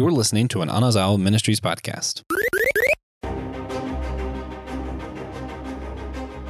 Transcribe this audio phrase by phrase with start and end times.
[0.00, 2.22] You're listening to an Anazao Ministries podcast.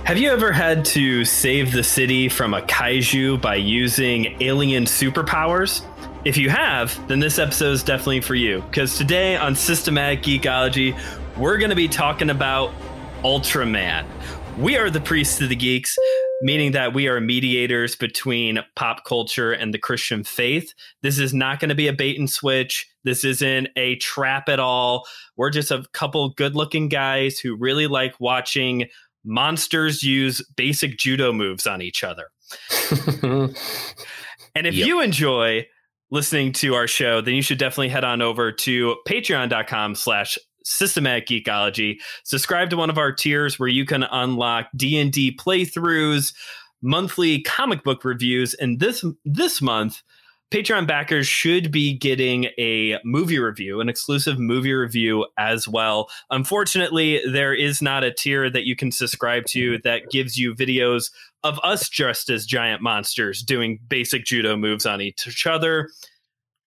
[0.05, 5.85] Have you ever had to save the city from a kaiju by using alien superpowers?
[6.25, 8.61] If you have, then this episode is definitely for you.
[8.71, 10.97] Because today on Systematic Geekology,
[11.37, 12.73] we're going to be talking about
[13.25, 14.07] Ultraman.
[14.59, 15.99] We are the priests of the geeks,
[16.41, 20.73] meaning that we are mediators between pop culture and the Christian faith.
[21.03, 22.89] This is not going to be a bait and switch.
[23.05, 25.07] This isn't a trap at all.
[25.37, 28.87] We're just a couple good looking guys who really like watching
[29.25, 32.29] monsters use basic judo moves on each other.
[33.23, 34.87] and if yep.
[34.87, 35.67] you enjoy
[36.11, 41.27] listening to our show, then you should definitely head on over to patreon.com slash systematic
[41.27, 46.33] geekology subscribe to one of our tiers where you can unlock d&d playthroughs
[46.83, 50.03] monthly comic book reviews and this this month
[50.51, 56.11] Patreon backers should be getting a movie review, an exclusive movie review as well.
[56.31, 61.13] Unfortunately, there is not a tier that you can subscribe to that gives you videos
[61.45, 65.89] of us dressed as giant monsters doing basic judo moves on each other.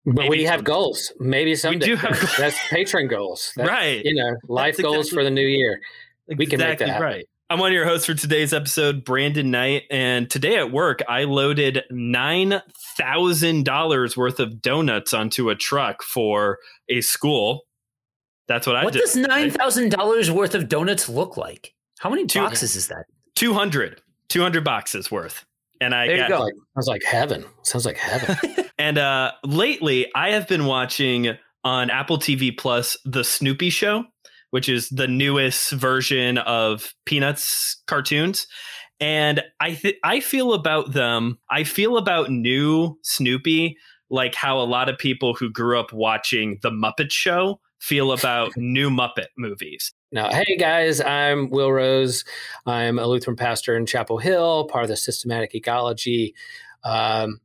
[0.05, 1.11] But Maybe we have goals.
[1.19, 1.87] Maybe someday.
[1.87, 2.37] We do have goals.
[2.37, 3.51] That's patron goals.
[3.55, 4.03] That's, right.
[4.03, 5.79] You know, life That's goals exactly, for the new year.
[6.27, 7.25] We can make that right.
[7.49, 9.83] I'm one of your hosts for today's episode, Brandon Knight.
[9.91, 16.57] And today at work, I loaded $9,000 worth of donuts onto a truck for
[16.89, 17.65] a school.
[18.47, 19.03] That's what I what did.
[19.03, 21.75] What does $9,000 worth of donuts look like?
[21.99, 23.05] How many Two, boxes is that?
[23.35, 24.01] 200.
[24.29, 25.45] 200 boxes worth.
[25.83, 26.41] And I there got, you go.
[26.41, 27.45] Like, sounds like heaven.
[27.63, 28.65] Sounds like heaven.
[28.77, 34.05] and uh, lately, I have been watching on Apple TV Plus the Snoopy Show
[34.53, 38.45] which is the newest version of Peanuts cartoons.
[38.99, 43.75] And I th- I feel about them, I feel about new Snoopy
[44.11, 48.51] like how a lot of people who grew up watching The Muppet Show feel about
[48.55, 49.91] new Muppet movies.
[50.13, 52.23] Now, hey guys, I'm Will Rose.
[52.67, 56.35] I'm a Lutheran pastor in Chapel Hill, part of the Systematic Geekology
[56.83, 57.39] um,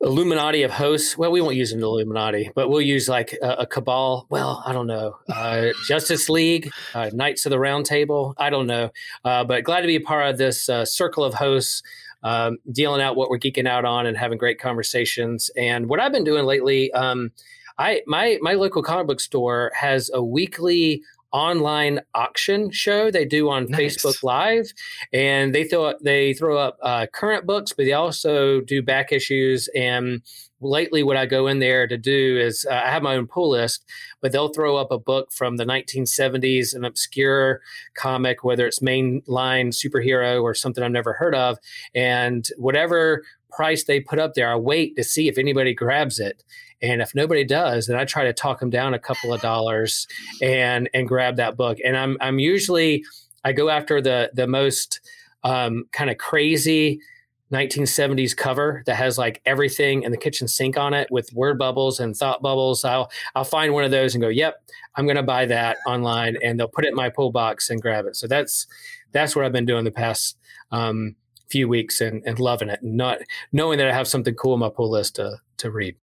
[0.00, 1.18] Illuminati of hosts.
[1.18, 4.26] Well, we won't use an Illuminati, but we'll use like a, a cabal.
[4.30, 5.18] Well, I don't know.
[5.28, 8.34] Uh, Justice League, uh, Knights of the Round Table.
[8.38, 8.90] I don't know.
[9.22, 11.82] Uh, but glad to be a part of this uh, circle of hosts,
[12.22, 15.50] um, dealing out what we're geeking out on and having great conversations.
[15.58, 17.32] And what I've been doing lately, um,
[17.78, 23.48] I my my local comic book store has a weekly online auction show they do
[23.50, 23.96] on nice.
[23.96, 24.72] Facebook Live,
[25.12, 29.68] and they throw they throw up uh, current books, but they also do back issues.
[29.74, 30.22] And
[30.60, 33.50] lately, what I go in there to do is uh, I have my own pull
[33.50, 33.84] list,
[34.20, 37.60] but they'll throw up a book from the 1970s, an obscure
[37.94, 41.58] comic, whether it's mainline superhero or something I've never heard of,
[41.94, 43.24] and whatever
[43.56, 46.44] price they put up there, I wait to see if anybody grabs it.
[46.82, 50.06] And if nobody does, then I try to talk them down a couple of dollars
[50.42, 51.78] and and grab that book.
[51.84, 53.02] And I'm I'm usually
[53.44, 55.00] I go after the the most
[55.42, 57.00] um, kind of crazy
[57.52, 62.00] 1970s cover that has like everything in the kitchen sink on it with word bubbles
[62.00, 62.84] and thought bubbles.
[62.84, 64.60] I'll I'll find one of those and go, "Yep,
[64.96, 67.80] I'm going to buy that online," and they'll put it in my pull box and
[67.80, 68.16] grab it.
[68.16, 68.66] So that's
[69.12, 70.36] that's what I've been doing the past
[70.72, 71.14] um,
[71.48, 73.18] few weeks and, and loving it, and not
[73.52, 75.96] knowing that I have something cool on my pull list to to read.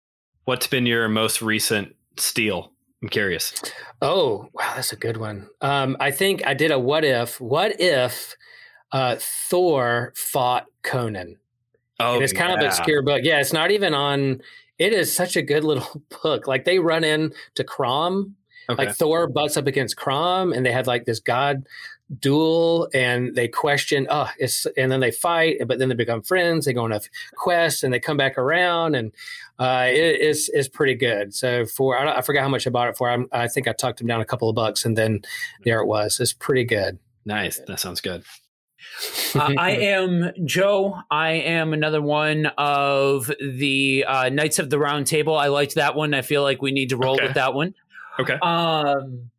[0.45, 2.71] What's been your most recent steal?
[3.01, 3.53] I'm curious.
[4.01, 5.49] Oh, wow, that's a good one.
[5.61, 7.41] Um, I think I did a what if.
[7.41, 8.35] What if
[8.91, 11.37] uh, Thor fought Conan?
[11.99, 12.59] Oh, and it's kind yeah.
[12.59, 13.21] of obscure book.
[13.23, 14.41] Yeah, it's not even on.
[14.77, 16.47] It is such a good little book.
[16.47, 18.35] Like they run in to Crom.
[18.69, 18.85] Okay.
[18.85, 21.65] Like Thor butts up against Crom, and they have like this god
[22.19, 26.65] duel and they question oh it's and then they fight but then they become friends
[26.65, 26.99] they go on a
[27.35, 29.13] quest and they come back around and
[29.59, 32.89] uh, it is is pretty good so for I, I, forgot how much i bought
[32.89, 35.21] it for I'm, i think i talked him down a couple of bucks and then
[35.63, 38.23] there it was it's pretty good nice that sounds good
[39.35, 40.97] uh, I am Joe.
[41.09, 45.37] I am another one of the uh, Knights of the Round Table.
[45.37, 46.15] I liked that one.
[46.15, 47.25] I feel like we need to roll okay.
[47.25, 47.75] with that one.
[48.19, 48.33] Okay.
[48.41, 49.29] Um,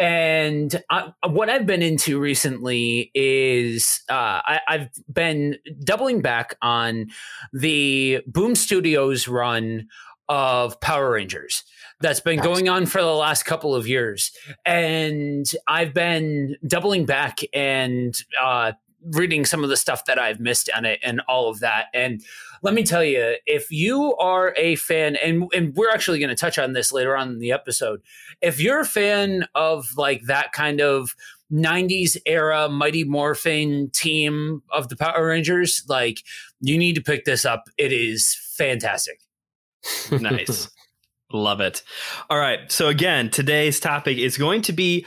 [0.00, 7.10] and I, what I've been into recently is uh, I, have been doubling back on
[7.52, 9.88] the Boom Studios run
[10.26, 11.64] of Power Rangers
[12.00, 14.32] that's been going on for the last couple of years.
[14.64, 20.70] And I've been doubling back and uh, reading some of the stuff that I've missed
[20.74, 21.86] on it and all of that.
[21.92, 22.22] And
[22.62, 26.34] let me tell you, if you are a fan, and and we're actually going to
[26.34, 28.02] touch on this later on in the episode,
[28.40, 31.14] if you're a fan of like that kind of
[31.52, 36.22] 90s era Mighty Morphin team of the Power Rangers, like
[36.60, 37.68] you need to pick this up.
[37.76, 39.20] It is fantastic.
[40.12, 40.70] nice.
[41.32, 41.82] Love it.
[42.28, 42.70] All right.
[42.70, 45.06] So, again, today's topic is going to be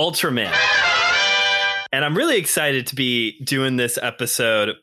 [0.00, 0.54] Ultraman.
[1.92, 4.76] And I'm really excited to be doing this episode.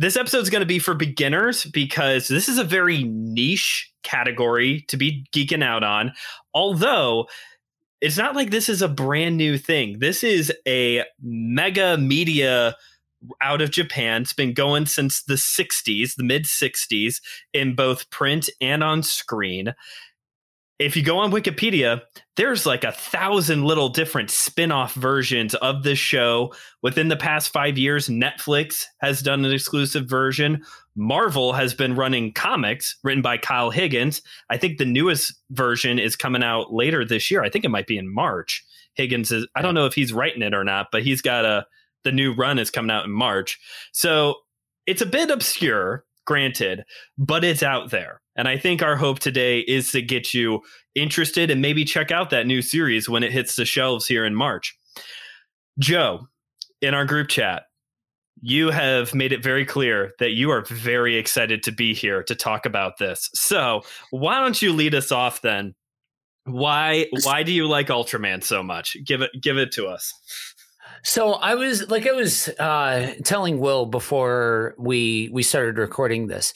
[0.00, 4.82] This episode is going to be for beginners because this is a very niche category
[4.88, 6.14] to be geeking out on.
[6.54, 7.28] Although
[8.00, 9.98] it's not like this is a brand new thing.
[9.98, 12.76] This is a mega media
[13.42, 14.22] out of Japan.
[14.22, 17.20] It's been going since the 60s, the mid 60s,
[17.52, 19.74] in both print and on screen.
[20.80, 22.00] If you go on Wikipedia,
[22.36, 26.54] there's like a thousand little different spin off versions of this show.
[26.80, 30.64] Within the past five years, Netflix has done an exclusive version.
[30.96, 34.22] Marvel has been running comics written by Kyle Higgins.
[34.48, 37.42] I think the newest version is coming out later this year.
[37.42, 38.64] I think it might be in March.
[38.94, 41.66] Higgins is, I don't know if he's writing it or not, but he's got a,
[42.04, 43.60] the new run is coming out in March.
[43.92, 44.34] So
[44.86, 46.84] it's a bit obscure, granted,
[47.18, 48.20] but it's out there.
[48.36, 50.60] And I think our hope today is to get you
[50.94, 54.36] interested and maybe check out that new series when it hits the shelves here in
[54.36, 54.78] March.
[55.80, 56.28] Joe,
[56.80, 57.64] in our group chat,
[58.42, 62.36] you have made it very clear that you are very excited to be here to
[62.36, 63.28] talk about this.
[63.34, 63.82] So,
[64.12, 65.74] why don't you lead us off then?
[66.44, 68.96] Why why do you like Ultraman so much?
[69.04, 70.14] Give it give it to us.
[71.02, 76.52] So I was like I was uh, telling Will before we we started recording this.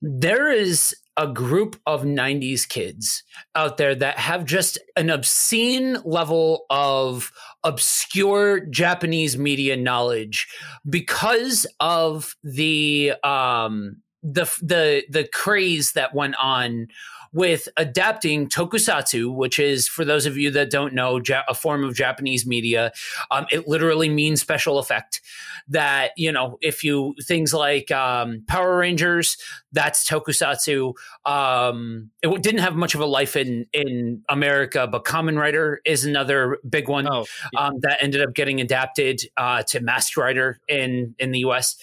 [0.00, 3.22] There is a group of 90s kids
[3.54, 7.30] out there that have just an obscene level of
[7.62, 10.48] obscure Japanese media knowledge
[10.88, 16.88] because of the um the the the craze that went on
[17.34, 21.82] with adapting tokusatsu, which is, for those of you that don't know, ja- a form
[21.82, 22.92] of Japanese media.
[23.32, 25.20] Um, it literally means special effect.
[25.66, 29.36] That, you know, if you, things like um, Power Rangers,
[29.72, 30.94] that's tokusatsu.
[31.26, 36.04] Um, it didn't have much of a life in, in America, but Kamen Rider is
[36.04, 37.66] another big one oh, yeah.
[37.66, 41.76] Um, that ended up getting adapted uh, to Masked Rider in, in the US.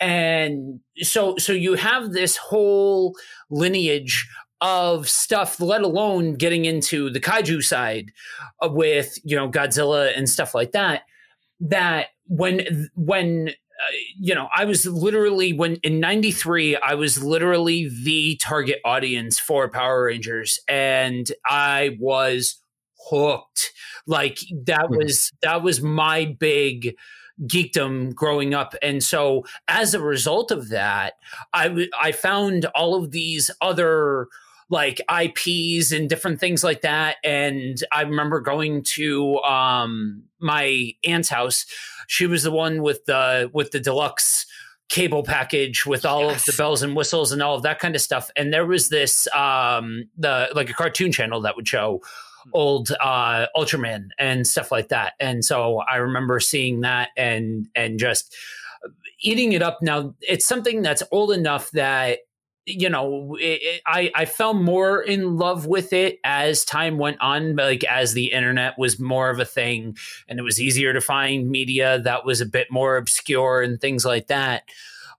[0.00, 3.14] And so, so you have this whole
[3.50, 4.26] lineage
[4.66, 8.10] of stuff, let alone getting into the kaiju side
[8.60, 11.02] with you know Godzilla and stuff like that.
[11.60, 17.88] That when when uh, you know I was literally when in '93 I was literally
[18.02, 22.60] the target audience for Power Rangers, and I was
[23.08, 23.72] hooked.
[24.04, 24.96] Like that hmm.
[24.96, 26.96] was that was my big
[27.46, 31.12] geekdom growing up and so as a result of that
[31.52, 34.28] I, w- I found all of these other
[34.68, 37.16] like IPs and different things like that.
[37.22, 41.66] And I remember going to um, my aunt's house.
[42.08, 44.46] She was the one with the with the deluxe
[44.88, 46.40] cable package with all yes.
[46.40, 48.30] of the bells and whistles and all of that kind of stuff.
[48.36, 52.02] And there was this um, the like a cartoon channel that would show
[52.52, 55.14] old uh, Ultraman and stuff like that.
[55.18, 58.34] And so I remember seeing that and and just
[59.20, 59.78] eating it up.
[59.82, 62.20] Now it's something that's old enough that
[62.66, 67.20] you know, it, it, I I fell more in love with it as time went
[67.20, 67.54] on.
[67.54, 69.96] Like as the internet was more of a thing,
[70.28, 74.04] and it was easier to find media that was a bit more obscure and things
[74.04, 74.64] like that.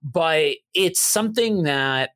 [0.04, 2.12] But it's something that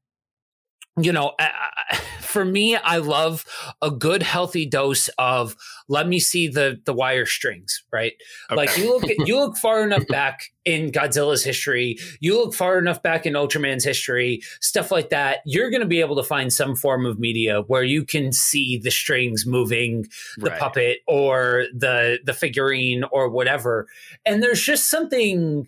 [0.99, 1.33] you know,
[2.19, 3.45] for me, I love
[3.81, 5.55] a good, healthy dose of
[5.87, 8.13] let me see the the wire strings, right?
[8.49, 8.55] Okay.
[8.55, 13.01] Like you look you look far enough back in Godzilla's history, you look far enough
[13.01, 15.39] back in Ultraman's history, stuff like that.
[15.45, 18.77] You're going to be able to find some form of media where you can see
[18.77, 20.05] the strings moving,
[20.37, 20.59] the right.
[20.59, 23.87] puppet or the the figurine or whatever,
[24.25, 25.67] and there's just something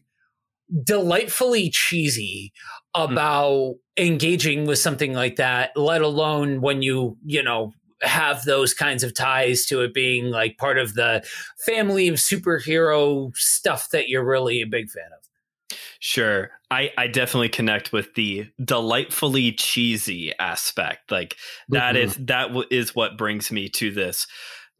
[0.84, 2.52] delightfully cheesy
[2.96, 3.02] hmm.
[3.14, 3.78] about mm.
[3.98, 9.14] engaging with something like that, let alone when you, you know, have those kinds of
[9.14, 11.26] ties to it being like part of the
[11.66, 15.78] family of superhero stuff that you're really a big fan of.
[16.00, 16.52] Sure.
[16.70, 21.12] I, I definitely connect with the delightfully cheesy aspect.
[21.12, 21.38] Like
[21.70, 22.04] that mm-hmm.
[22.04, 24.28] is that w- is what brings me to this.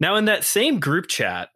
[0.02, 1.50] Now in that same group chat,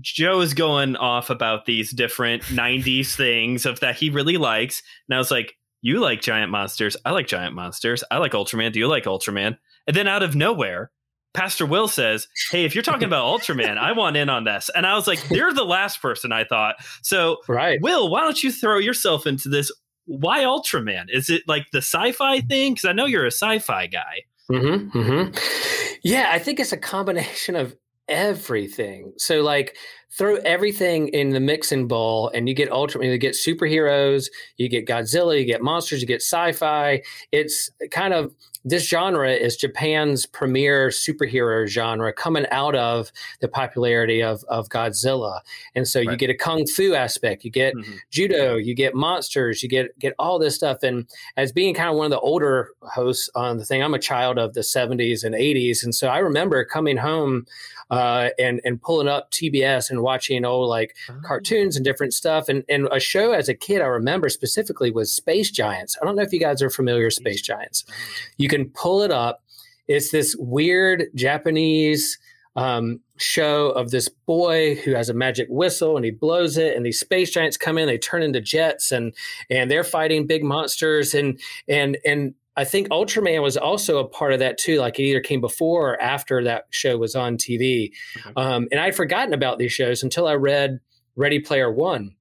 [0.00, 4.82] Joe is going off about these different 90s things of that he really likes.
[5.08, 6.96] And I was like, You like giant monsters.
[7.04, 8.04] I like giant monsters.
[8.10, 8.72] I like Ultraman.
[8.72, 9.58] Do you like Ultraman?
[9.86, 10.90] And then out of nowhere,
[11.34, 14.70] Pastor Will says, Hey, if you're talking about Ultraman, I want in on this.
[14.74, 16.76] And I was like, You're the last person I thought.
[17.02, 17.80] So, right.
[17.80, 19.70] Will, why don't you throw yourself into this?
[20.06, 21.06] Why Ultraman?
[21.12, 22.74] Is it like the sci fi thing?
[22.74, 24.22] Because I know you're a sci fi guy.
[24.50, 25.98] Mm-hmm, mm-hmm.
[26.02, 27.76] Yeah, I think it's a combination of
[28.12, 29.14] everything.
[29.16, 29.76] So like
[30.10, 34.26] throw everything in the mixing bowl and you get ultimately you get superheroes,
[34.58, 37.02] you get Godzilla, you get monsters, you get sci-fi.
[37.32, 44.22] It's kind of this genre is Japan's premier superhero genre coming out of the popularity
[44.22, 45.40] of, of Godzilla.
[45.74, 46.10] And so right.
[46.10, 47.92] you get a kung fu aspect, you get mm-hmm.
[48.10, 50.82] judo, you get monsters, you get get all this stuff.
[50.82, 53.98] And as being kind of one of the older hosts on the thing, I'm a
[53.98, 55.82] child of the 70s and 80s.
[55.82, 57.46] And so I remember coming home
[57.90, 61.14] uh, and and pulling up TBS and watching old like oh.
[61.24, 62.48] cartoons and different stuff.
[62.48, 65.96] And and a show as a kid I remember specifically was Space Giants.
[66.00, 67.84] I don't know if you guys are familiar with Space Giants.
[68.36, 69.42] You can pull it up.
[69.88, 72.18] It's this weird Japanese
[72.54, 76.84] um, show of this boy who has a magic whistle and he blows it and
[76.84, 79.14] these space giants come in they turn into jets and
[79.48, 84.32] and they're fighting big monsters and and and I think Ultraman was also a part
[84.32, 84.78] of that too.
[84.78, 87.92] Like it either came before or after that show was on TV.
[88.18, 88.32] Okay.
[88.36, 90.80] Um, and I'd forgotten about these shows until I read
[91.16, 92.14] Ready Player One.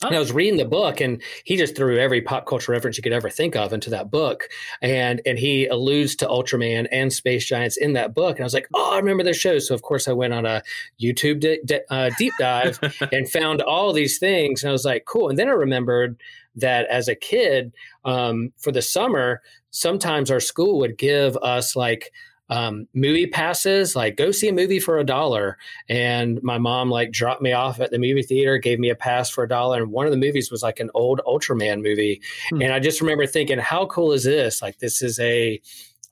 [0.00, 0.06] Oh.
[0.06, 3.02] And I was reading the book, and he just threw every pop culture reference you
[3.02, 4.48] could ever think of into that book,
[4.80, 8.54] and and he alludes to Ultraman and Space Giants in that book, and I was
[8.54, 9.58] like, oh, I remember this show.
[9.58, 10.62] So of course I went on a
[11.02, 12.78] YouTube di- di- uh, deep dive
[13.12, 15.30] and found all these things, and I was like, cool.
[15.30, 16.16] And then I remembered
[16.60, 17.72] that as a kid,
[18.04, 22.12] um, for the summer, sometimes our school would give us like
[22.50, 25.58] um, movie passes, like go see a movie for a dollar.
[25.88, 29.28] And my mom like dropped me off at the movie theater, gave me a pass
[29.28, 29.82] for a dollar.
[29.82, 32.22] And one of the movies was like an old Ultraman movie.
[32.50, 32.62] Hmm.
[32.62, 34.62] And I just remember thinking, how cool is this?
[34.62, 35.60] Like this is a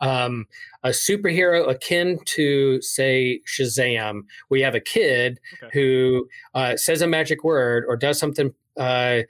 [0.00, 0.46] um,
[0.84, 4.22] a superhero akin to say Shazam.
[4.50, 5.70] We have a kid okay.
[5.72, 9.20] who uh, says a magic word or does something uh,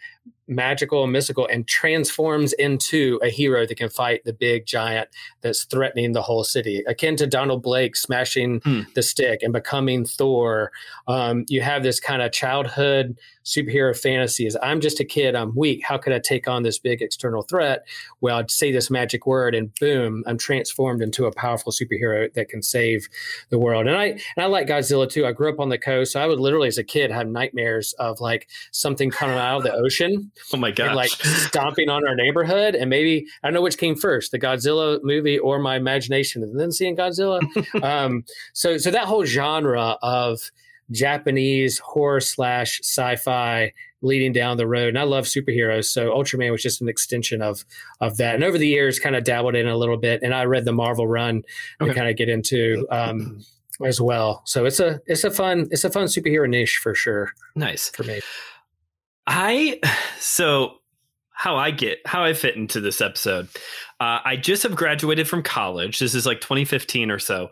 [0.49, 5.09] magical and mystical and transforms into a hero that can fight the big giant
[5.41, 6.85] that's threatening the whole city.
[6.87, 8.83] Akin to donald blake smashing hmm.
[8.95, 10.71] the stick and becoming thor
[11.09, 14.57] um, you have this kind of childhood superhero fantasies.
[14.61, 15.85] I'm just a kid i'm weak.
[15.85, 17.87] How could i take on this big external threat?
[18.21, 22.49] Well i'd say this magic word and boom i'm transformed into a powerful superhero that
[22.49, 23.09] can save
[23.51, 23.87] the world.
[23.87, 25.27] And i and i like godzilla too.
[25.27, 27.95] I grew up on the coast so i would literally as a kid have nightmares
[27.95, 30.16] of like something coming out of the ocean
[30.53, 30.95] Oh my god!
[30.95, 35.01] Like stomping on our neighborhood, and maybe I don't know which came first, the Godzilla
[35.03, 37.41] movie or my imagination, and then seeing Godzilla.
[37.83, 40.51] um, so, so that whole genre of
[40.91, 44.89] Japanese horror slash sci-fi leading down the road.
[44.89, 47.65] And I love superheroes, so Ultraman was just an extension of
[48.01, 48.35] of that.
[48.35, 50.23] And over the years, kind of dabbled in a little bit.
[50.23, 51.43] And I read the Marvel run
[51.81, 51.91] okay.
[51.91, 53.45] to kind of get into um,
[53.85, 54.43] as well.
[54.45, 57.33] So it's a it's a fun it's a fun superhero niche for sure.
[57.55, 58.21] Nice for me.
[59.27, 59.81] I
[60.19, 60.77] so
[61.33, 63.49] how I get how I fit into this episode.
[64.01, 65.99] Uh, I just have graduated from college.
[65.99, 67.49] This is like 2015 or so.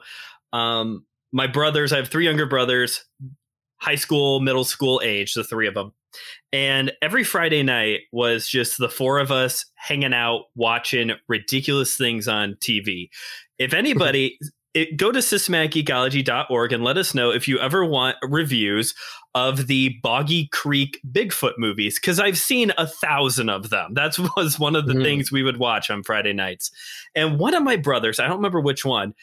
[0.53, 3.05] Um, my brothers, I have three younger brothers,
[3.77, 5.93] high school, middle school age, the three of them.
[6.53, 12.29] And every Friday night was just the four of us hanging out, watching ridiculous things
[12.29, 13.09] on TV.
[13.59, 14.39] If anybody
[14.75, 18.95] it, go to systematicgeekology.org and let us know if you ever want reviews
[19.35, 23.95] of the Boggy Creek Bigfoot movies because I've seen a thousand of them.
[24.05, 25.03] That was one of the mm.
[25.03, 26.71] things we would watch on Friday nights.
[27.15, 29.15] And one of my brothers, I don't remember which one,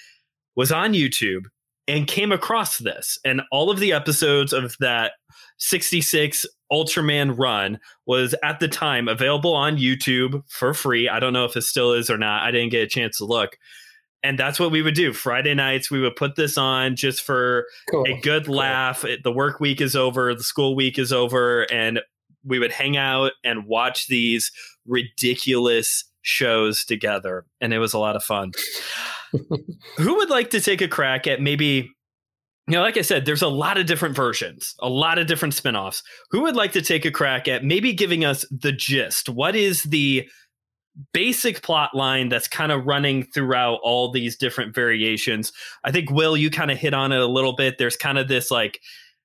[0.56, 1.46] was on YouTube
[1.88, 3.20] and came across this.
[3.26, 5.14] And all of the episodes of that
[5.58, 11.10] 66 Ultraman run was at the time available on YouTube for free.
[11.10, 12.44] I don't know if it still is or not.
[12.44, 13.58] I didn't get a chance to look
[14.24, 15.14] and that's what we would do.
[15.14, 18.06] Friday nights we would put this on just for cool.
[18.06, 18.56] a good cool.
[18.56, 19.04] laugh.
[19.24, 22.00] The work week is over the school week is over and
[22.44, 24.52] we would hang out and watch these
[24.86, 27.46] ridiculous shows together.
[27.60, 28.52] And it was a lot of fun.
[29.98, 31.90] Who would like to take a crack at maybe
[32.68, 35.54] you know like i said there's a lot of different versions a lot of different
[35.56, 36.04] spin-offs.
[36.30, 39.30] Who would like to take a crack at maybe giving us the gist?
[39.30, 40.30] What is the
[41.14, 45.52] basic plot line that's kind of running throughout all these different variations.
[45.84, 47.78] I think Will, you kind of hit on it a little bit.
[47.78, 48.82] There's kind of this like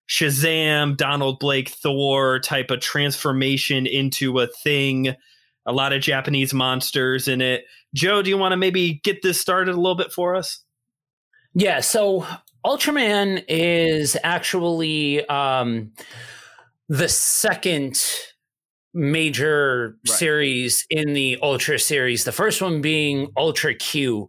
[0.09, 5.15] Shazam, Donald Blake, Thor type of transformation into a thing.
[5.67, 7.65] A lot of Japanese monsters in it.
[7.95, 10.61] Joe, do you want to maybe get this started a little bit for us?
[11.55, 11.81] Yeah.
[11.81, 12.27] So
[12.65, 15.93] Ultraman is actually um,
[16.89, 18.01] the second
[18.97, 20.17] major right.
[20.17, 22.25] series in the Ultra series.
[22.25, 24.29] The first one being Ultra Q.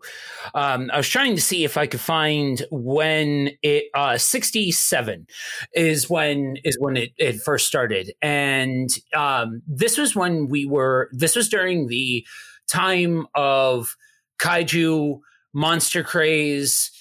[0.53, 5.25] Um, I was trying to see if I could find when it uh, 67
[5.73, 11.09] is when is when it, it first started, and um, this was when we were.
[11.13, 12.25] This was during the
[12.67, 13.95] time of
[14.39, 15.21] kaiju
[15.53, 16.91] monster craze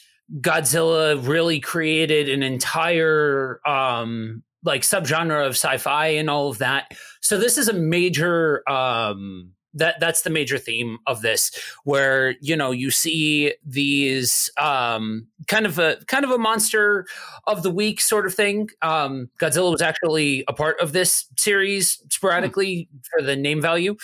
[0.41, 6.93] Godzilla really created an entire um, like subgenre of sci-fi and all of that.
[7.21, 11.51] So this is a major um, that that's the major theme of this
[11.85, 17.07] where you know you see these um, kind of a kind of a monster
[17.47, 22.03] of the week sort of thing um, godzilla was actually a part of this series
[22.11, 22.99] sporadically hmm.
[23.11, 23.95] for the name value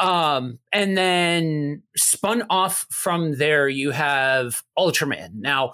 [0.00, 5.72] um, and then spun off from there you have ultraman now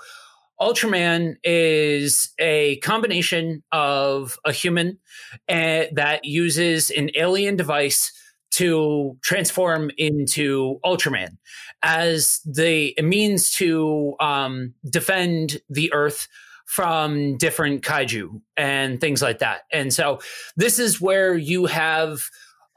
[0.61, 4.99] Ultraman is a combination of a human
[5.49, 8.13] uh, that uses an alien device
[8.53, 11.37] to transform into Ultraman
[11.83, 16.27] as the means to um, defend the Earth
[16.65, 19.63] from different kaiju and things like that.
[19.73, 20.21] And so
[20.57, 22.23] this is where you have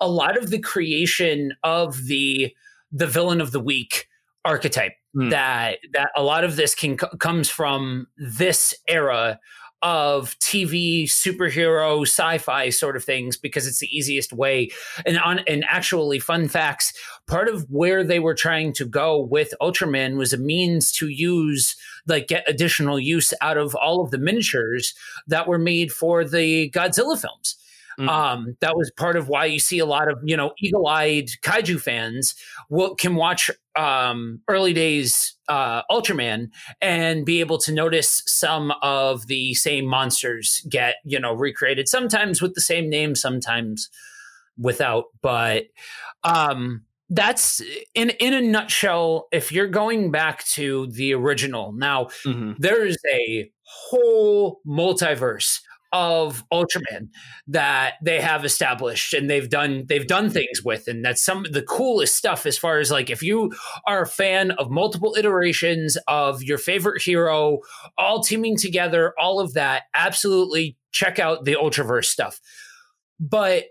[0.01, 2.53] a lot of the creation of the
[2.91, 4.08] the villain of the week
[4.45, 5.29] archetype mm.
[5.29, 9.39] that that a lot of this can comes from this era
[9.81, 14.69] of TV superhero sci-fi sort of things because it's the easiest way.
[15.05, 16.93] And on and actually, fun facts:
[17.27, 21.75] part of where they were trying to go with Ultraman was a means to use
[22.07, 24.93] like get additional use out of all of the miniatures
[25.27, 27.55] that were made for the Godzilla films.
[27.99, 28.07] Mm.
[28.07, 31.81] Um, that was part of why you see a lot of you know eagle-eyed kaiju
[31.81, 32.33] fans
[32.69, 36.49] will, can watch um, early days uh, Ultraman
[36.81, 41.89] and be able to notice some of the same monsters get you know recreated.
[41.89, 43.89] Sometimes with the same name, sometimes
[44.57, 45.05] without.
[45.21, 45.65] But
[46.23, 47.61] um, that's
[47.93, 49.27] in in a nutshell.
[49.33, 52.53] If you're going back to the original, now mm-hmm.
[52.59, 55.59] there is a whole multiverse
[55.91, 57.09] of Ultraman
[57.47, 60.87] that they have established and they've done they've done things with.
[60.87, 63.51] And that's some of the coolest stuff as far as like if you
[63.87, 67.59] are a fan of multiple iterations of your favorite hero
[67.97, 72.39] all teaming together all of that absolutely check out the Ultraverse stuff.
[73.19, 73.65] But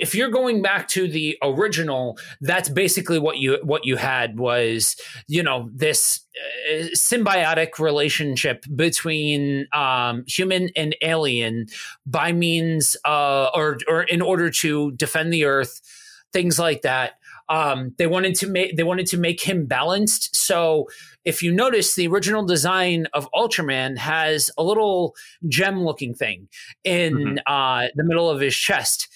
[0.00, 4.96] if you're going back to the original that's basically what you what you had was
[5.28, 6.20] you know this
[6.70, 11.66] uh, symbiotic relationship between um, human and alien
[12.06, 15.80] by means uh, or or in order to defend the earth
[16.32, 17.12] things like that.
[17.48, 20.36] Um, they wanted to make they wanted to make him balanced.
[20.36, 20.86] So
[21.24, 25.16] if you notice the original design of ultraman has a little
[25.48, 26.48] gem looking thing
[26.84, 27.36] in mm-hmm.
[27.46, 29.08] uh, the middle of his chest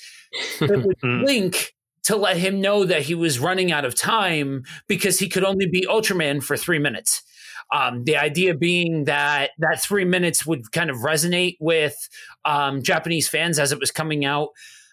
[0.61, 5.19] it would blink to let him know that he was running out of time because
[5.19, 7.23] he could only be Ultraman for three minutes.
[7.73, 12.09] Um, the idea being that that three minutes would kind of resonate with
[12.45, 14.51] um, Japanese fans as it was coming out.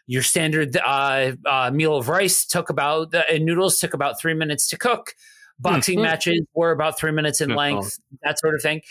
[0.07, 4.67] Your standard uh, uh, meal of rice took about uh, noodles took about three minutes
[4.69, 5.15] to cook.
[5.61, 6.03] Boxing mm-hmm.
[6.03, 8.81] matches were about three minutes in length, that sort of thing.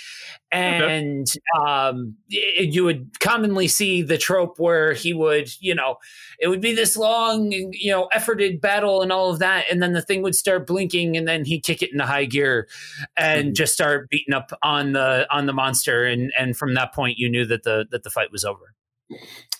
[0.52, 1.70] And okay.
[1.70, 5.96] um, it, you would commonly see the trope where he would, you know,
[6.38, 9.64] it would be this long, you know, efforted battle and all of that.
[9.70, 12.68] And then the thing would start blinking and then he'd kick it into high gear
[13.16, 13.54] and mm-hmm.
[13.54, 16.04] just start beating up on the on the monster.
[16.04, 18.74] And and from that point you knew that the that the fight was over.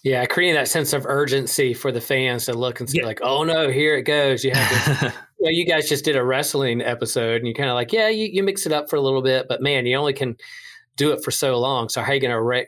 [0.02, 3.06] Yeah, creating that sense of urgency for the fans to look and see, yeah.
[3.06, 4.42] like, oh no, here it goes.
[4.42, 5.06] You have to,
[5.38, 8.08] you, know, you guys just did a wrestling episode, and you kind of like, yeah,
[8.08, 10.36] you, you mix it up for a little bit, but man, you only can
[10.96, 11.88] do it for so long.
[11.88, 12.62] So how are you going to ra-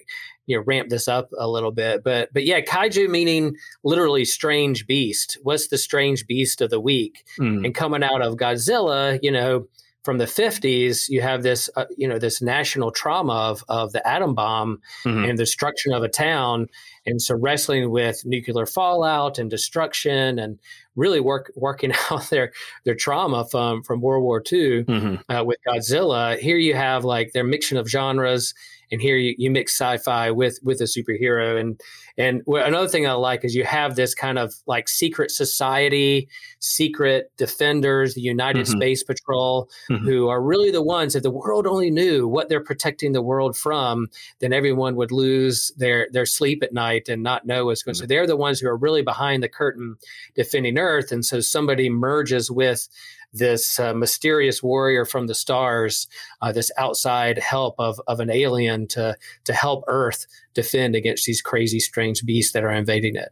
[0.47, 2.05] you know ramp this up a little bit?
[2.05, 5.39] But but yeah, kaiju meaning literally strange beast.
[5.43, 7.25] What's the strange beast of the week?
[7.39, 7.65] Mm.
[7.65, 9.69] And coming out of Godzilla, you know,
[10.03, 14.07] from the 50s you have this uh, you know this national trauma of, of the
[14.07, 15.25] atom bomb mm-hmm.
[15.25, 16.69] and the destruction of a town
[17.07, 20.59] and so wrestling with nuclear fallout and destruction and
[20.97, 22.53] really work working out their
[22.85, 25.33] their trauma from from World War II mm-hmm.
[25.33, 26.39] uh, with Godzilla.
[26.39, 28.55] Here you have like their mixture of genres
[28.93, 31.81] and here you, you mix sci-fi with with a superhero and
[32.19, 36.29] and another thing i like is you have this kind of like secret society
[36.61, 38.79] secret defenders the united mm-hmm.
[38.79, 40.05] space patrol mm-hmm.
[40.05, 43.57] who are really the ones if the world only knew what they're protecting the world
[43.57, 44.07] from
[44.41, 48.03] then everyone would lose their their sleep at night and not know what's going mm-hmm.
[48.03, 49.97] so they're the ones who are really behind the curtain
[50.35, 52.89] defending earth and so somebody merges with
[53.33, 56.07] this uh, mysterious warrior from the stars,
[56.41, 61.41] uh, this outside help of, of an alien to, to help Earth defend against these
[61.41, 63.31] crazy, strange beasts that are invading it.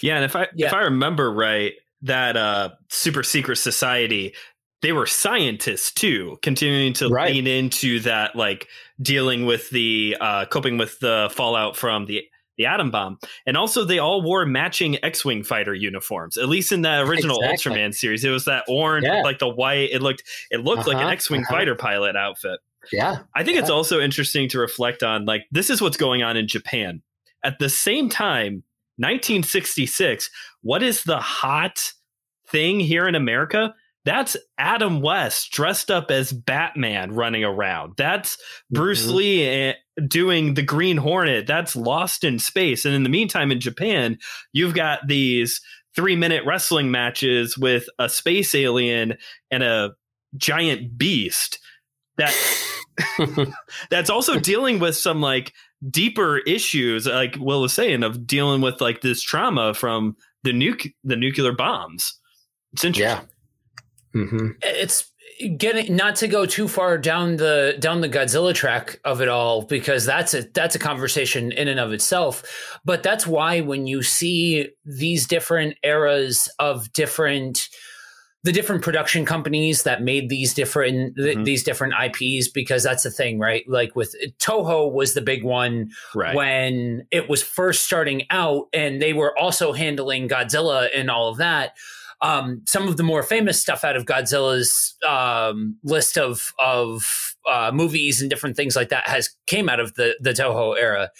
[0.00, 0.66] Yeah, and if I yeah.
[0.66, 4.34] if I remember right, that uh, super secret society,
[4.82, 7.32] they were scientists too, continuing to right.
[7.32, 8.68] lean into that, like
[9.00, 12.24] dealing with the uh, coping with the fallout from the
[12.62, 13.18] the atom bomb.
[13.46, 17.38] And also, they all wore matching X Wing fighter uniforms, at least in the original
[17.42, 17.72] exactly.
[17.72, 18.24] Ultraman series.
[18.24, 19.22] It was that orange, yeah.
[19.22, 21.54] like the white, it looked, it looked uh-huh, like an uh-huh, X Wing uh-huh.
[21.54, 22.60] fighter pilot outfit.
[22.92, 23.18] Yeah.
[23.34, 23.62] I think yeah.
[23.62, 27.02] it's also interesting to reflect on like this is what's going on in Japan.
[27.44, 28.64] At the same time,
[28.96, 30.30] 1966,
[30.62, 31.92] what is the hot
[32.48, 33.74] thing here in America?
[34.04, 37.94] That's Adam West dressed up as Batman running around.
[37.96, 38.36] That's
[38.70, 39.16] Bruce mm-hmm.
[39.16, 39.74] Lee
[40.06, 41.46] doing the Green Hornet.
[41.46, 42.84] That's Lost in Space.
[42.84, 44.18] And in the meantime, in Japan,
[44.52, 45.60] you've got these
[45.94, 49.14] three minute wrestling matches with a space alien
[49.50, 49.92] and a
[50.36, 51.58] giant beast
[52.16, 52.34] that
[53.90, 55.52] that's also dealing with some like
[55.90, 60.92] deeper issues like will was saying of dealing with like this trauma from the nuke
[61.04, 62.18] the nuclear bombs
[62.72, 63.26] it's interesting
[64.14, 64.48] yeah mm-hmm.
[64.62, 65.11] it's
[65.48, 69.62] getting not to go too far down the down the Godzilla track of it all
[69.62, 74.02] because that's a that's a conversation in and of itself but that's why when you
[74.02, 77.68] see these different eras of different
[78.44, 81.44] the different production companies that made these different mm-hmm.
[81.44, 83.64] these different IPs because that's the thing, right?
[83.68, 86.34] Like with Toho was the big one right.
[86.34, 91.36] when it was first starting out, and they were also handling Godzilla and all of
[91.38, 91.76] that.
[92.22, 97.72] Um, some of the more famous stuff out of Godzilla's um, list of of uh,
[97.74, 101.10] movies and different things like that has came out of the the Toho era,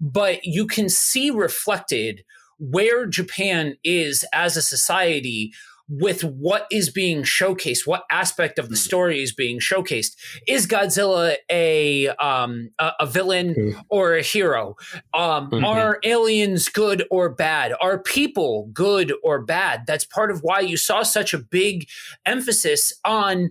[0.00, 2.22] but you can see reflected
[2.58, 5.52] where Japan is as a society
[5.88, 8.80] with what is being showcased, what aspect of the hmm.
[8.80, 10.16] story is being showcased.
[10.48, 13.82] Is Godzilla a um, a, a villain mm.
[13.88, 14.74] or a hero?
[15.14, 15.64] Um, mm-hmm.
[15.64, 17.74] Are aliens good or bad?
[17.80, 19.84] Are people good or bad?
[19.86, 21.88] That's part of why you saw such a big
[22.24, 23.50] emphasis on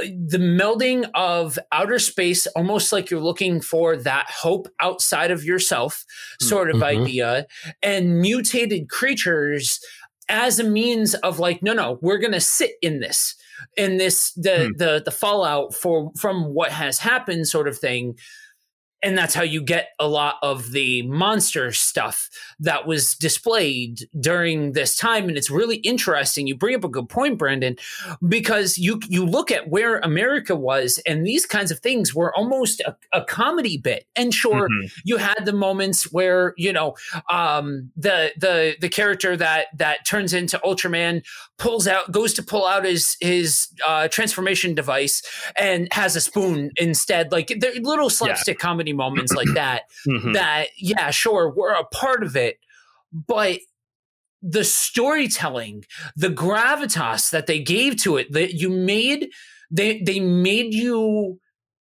[0.00, 5.44] uh, the melding of outer space, almost like you're looking for that hope outside of
[5.44, 6.04] yourself
[6.40, 7.02] sort of mm-hmm.
[7.02, 7.46] idea,
[7.82, 9.80] and mutated creatures
[10.28, 13.34] as a means of like no no we're going to sit in this
[13.76, 14.76] in this the hmm.
[14.76, 18.16] the the fallout for from what has happened sort of thing
[19.04, 24.72] and that's how you get a lot of the monster stuff that was displayed during
[24.72, 27.76] this time and it's really interesting you bring up a good point brandon
[28.26, 32.80] because you you look at where america was and these kinds of things were almost
[32.80, 34.86] a, a comedy bit and sure mm-hmm.
[35.04, 36.94] you had the moments where you know
[37.30, 41.22] um, the the the character that that turns into ultraman
[41.58, 45.22] pulls out goes to pull out his his uh, transformation device
[45.56, 48.62] and has a spoon instead like they're little slapstick yeah.
[48.62, 50.32] comedy moments like that mm-hmm.
[50.32, 52.58] that yeah sure we're a part of it
[53.12, 53.58] but
[54.42, 55.84] the storytelling
[56.16, 59.28] the gravitas that they gave to it that you made
[59.70, 61.40] they they made you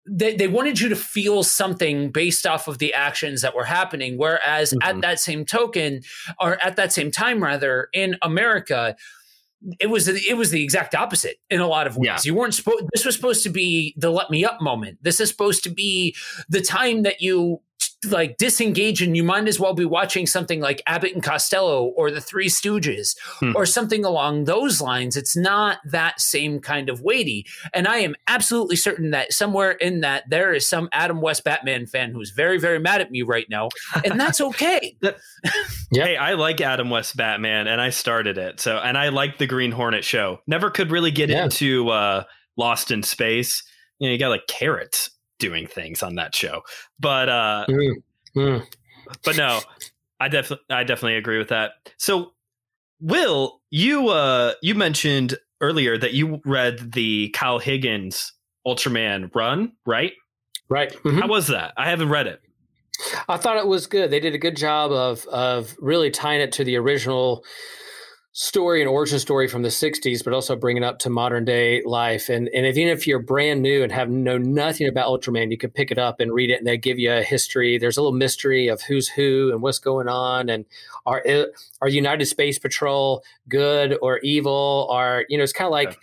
[0.08, 4.18] they, they wanted you to feel something based off of the actions that were happening
[4.18, 4.88] whereas mm-hmm.
[4.88, 6.02] at that same token
[6.40, 8.96] or at that same time rather in america
[9.80, 12.08] it was it was the exact opposite in a lot of ways.
[12.08, 12.20] Yeah.
[12.24, 12.86] You weren't supposed.
[12.94, 15.00] This was supposed to be the let me up moment.
[15.02, 16.16] This is supposed to be
[16.50, 17.62] the time that you
[18.12, 22.12] like disengage and you might as well be watching something like Abbott and Costello or
[22.12, 23.54] the Three Stooges hmm.
[23.56, 25.16] or something along those lines.
[25.16, 27.46] It's not that same kind of weighty.
[27.74, 31.86] And I am absolutely certain that somewhere in that there is some Adam West Batman
[31.86, 33.70] fan who's very, very mad at me right now.
[34.04, 34.96] And that's okay.
[35.02, 35.12] yeah.
[36.06, 38.60] Hey, I like Adam West Batman and I started it.
[38.60, 40.40] So, and I like the Green Hornet show.
[40.46, 41.46] Never could really get yeah.
[41.46, 42.26] into uh,
[42.58, 43.64] Lost in Space.
[43.98, 46.62] You know, you got like carrots doing things on that show.
[47.00, 47.94] But uh mm,
[48.36, 48.68] mm.
[49.24, 49.62] but no,
[50.20, 51.72] I definitely I definitely agree with that.
[51.98, 52.34] So
[53.02, 58.34] Will, you uh you mentioned earlier that you read the Kyle Higgins
[58.66, 60.14] Ultraman run, right?
[60.70, 60.92] Right.
[60.92, 61.20] Mm-hmm.
[61.20, 61.74] How was that?
[61.78, 62.42] I haven't read it.
[63.28, 64.10] I thought it was good.
[64.10, 67.44] They did a good job of of really tying it to the original
[68.38, 71.82] story and origin story from the 60s but also bring it up to modern day
[71.86, 72.28] life.
[72.28, 75.70] And and even if you're brand new and have know nothing about ultraman you can
[75.70, 77.78] pick it up and read it and they give you a history.
[77.78, 80.66] There's a little mystery of who's who and what's going on and
[81.06, 81.46] are uh,
[81.82, 84.90] are united space patrol good or evil?
[84.92, 85.98] Are you know it's kind of like yeah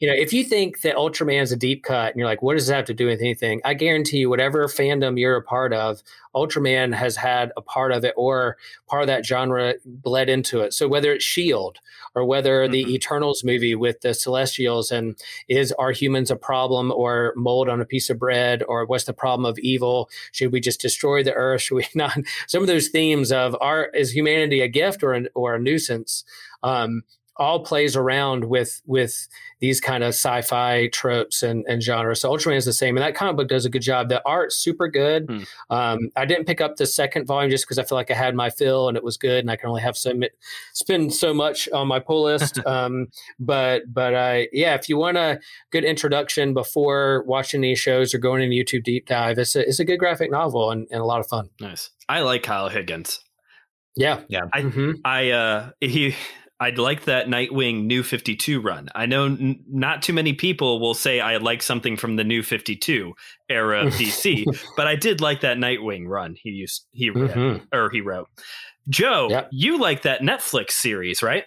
[0.00, 2.54] you know, if you think that Ultraman is a deep cut and you're like, what
[2.54, 3.60] does that have to do with anything?
[3.64, 6.02] I guarantee you, whatever fandom you're a part of,
[6.36, 10.72] Ultraman has had a part of it or part of that genre bled into it.
[10.72, 11.78] So whether it's Shield
[12.14, 12.72] or whether mm-hmm.
[12.72, 17.80] the Eternals movie with the Celestials and is are humans a problem or mold on
[17.80, 20.08] a piece of bread or what's the problem of evil?
[20.30, 21.62] Should we just destroy the earth?
[21.62, 22.16] Should we not?
[22.46, 26.22] Some of those themes of are is humanity a gift or an, or a nuisance?
[26.62, 27.02] Um,
[27.38, 29.28] all plays around with with
[29.60, 32.20] these kind of sci-fi tropes and, and genres.
[32.20, 34.08] So Ultraman is the same, and that comic book does a good job.
[34.08, 35.26] The art's super good.
[35.28, 35.42] Hmm.
[35.70, 38.34] Um, I didn't pick up the second volume just because I feel like I had
[38.34, 40.12] my fill and it was good, and I can only have so
[40.72, 42.58] spend so much on my pull list.
[42.66, 48.14] um, but but uh, yeah, if you want a good introduction before watching these shows
[48.14, 51.00] or going into YouTube deep dive, it's a it's a good graphic novel and, and
[51.00, 51.50] a lot of fun.
[51.60, 51.90] Nice.
[52.08, 53.20] I like Kyle Higgins.
[53.96, 54.42] Yeah, yeah.
[54.52, 54.92] I mm-hmm.
[55.04, 56.14] I uh he
[56.60, 58.88] I'd like that Nightwing New 52 run.
[58.94, 62.42] I know n- not too many people will say I like something from the New
[62.42, 63.12] 52
[63.48, 64.44] era of DC,
[64.76, 67.64] but I did like that Nightwing run he used he mm-hmm.
[67.72, 68.28] or he wrote.
[68.88, 69.48] Joe, yep.
[69.52, 71.44] you like that Netflix series, right?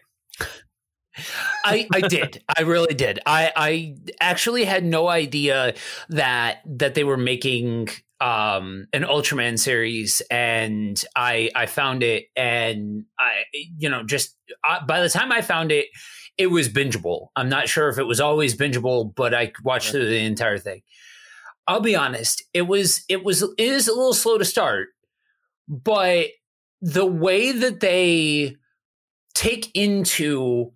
[1.66, 2.44] I, I did.
[2.58, 3.20] I really did.
[3.26, 5.74] I, I actually had no idea
[6.10, 13.06] that that they were making um, an Ultraman series, and I I found it, and
[13.20, 13.44] I
[13.78, 15.88] you know just uh, by the time I found it,
[16.38, 17.28] it was bingeable.
[17.36, 20.82] I'm not sure if it was always bingeable, but I watched through the entire thing.
[21.68, 24.90] I'll be honest, it was it was it is a little slow to start,
[25.68, 26.28] but
[26.82, 28.56] the way that they
[29.34, 30.74] take into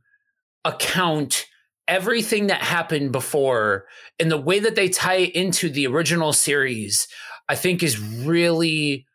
[0.65, 1.45] account
[1.87, 3.85] everything that happened before
[4.19, 7.07] and the way that they tie it into the original series
[7.47, 9.05] I think is really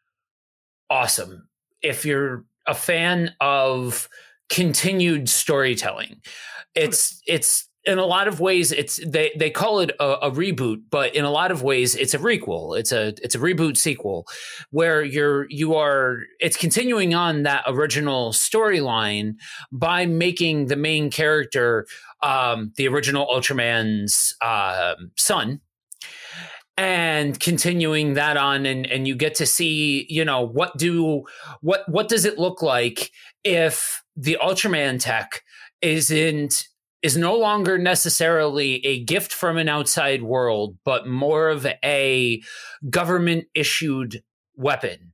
[0.88, 1.48] awesome.
[1.82, 4.08] If you're a fan of
[4.48, 6.20] continued storytelling,
[6.74, 10.82] it's it's in a lot of ways it's they they call it a, a, reboot
[10.90, 12.78] but in a lot of ways it's a requel.
[12.78, 14.26] It's a it's a reboot sequel
[14.70, 19.34] where you're you are it's continuing on that original storyline
[19.72, 21.86] by making the main character
[22.22, 25.60] um the original ultraman's uh, son
[26.78, 31.24] and continuing that on and and you get to see you know what do
[31.60, 33.10] what what does it look like
[33.44, 35.42] if the ultraman tech
[35.82, 36.68] isn't
[37.02, 42.42] is no longer necessarily a gift from an outside world but more of a
[42.88, 44.22] government issued
[44.56, 45.12] weapon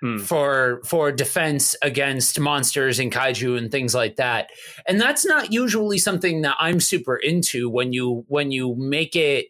[0.00, 0.18] hmm.
[0.18, 4.50] for for defense against monsters and kaiju and things like that
[4.86, 9.46] and that's not usually something that i'm super into when you when you make it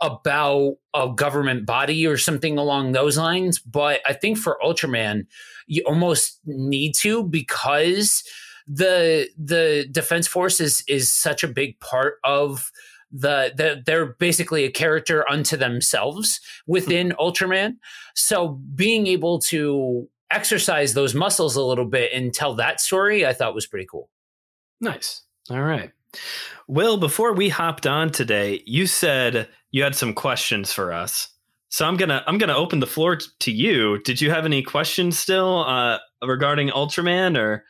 [0.00, 3.58] about a government body or something along those lines.
[3.58, 5.26] But I think for Ultraman,
[5.66, 8.22] you almost need to because
[8.66, 12.70] the the defense force is is such a big part of
[13.12, 17.20] the, the they're basically a character unto themselves within mm-hmm.
[17.20, 17.76] Ultraman.
[18.14, 23.32] So being able to exercise those muscles a little bit and tell that story, I
[23.32, 24.10] thought was pretty cool.
[24.80, 25.22] Nice.
[25.50, 25.92] All right.
[26.66, 31.28] Will, before we hopped on today, you said you had some questions for us.
[31.68, 34.00] So I'm gonna I'm gonna open the floor to you.
[34.02, 37.64] Did you have any questions still uh, regarding Ultraman or?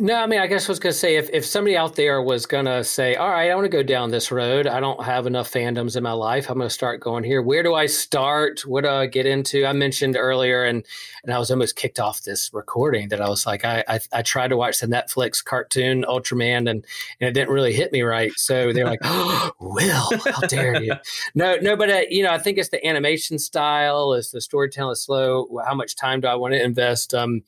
[0.00, 2.20] No, I mean, I guess I was going to say if, if somebody out there
[2.20, 4.66] was going to say, all right, I want to go down this road.
[4.66, 6.50] I don't have enough fandoms in my life.
[6.50, 7.40] I'm going to start going here.
[7.40, 8.66] Where do I start?
[8.66, 9.64] What do I get into?
[9.64, 10.84] I mentioned earlier, and,
[11.22, 14.22] and I was almost kicked off this recording that I was like, I, I, I
[14.22, 16.84] tried to watch the Netflix cartoon Ultraman and, and
[17.20, 18.32] it didn't really hit me right.
[18.36, 20.94] So they're like, oh, Will, how dare you?
[21.36, 24.96] No, no, but, uh, you know, I think it's the animation style, it's the storytelling
[24.96, 25.60] slow.
[25.64, 27.14] How much time do I want to invest?
[27.14, 27.42] Um,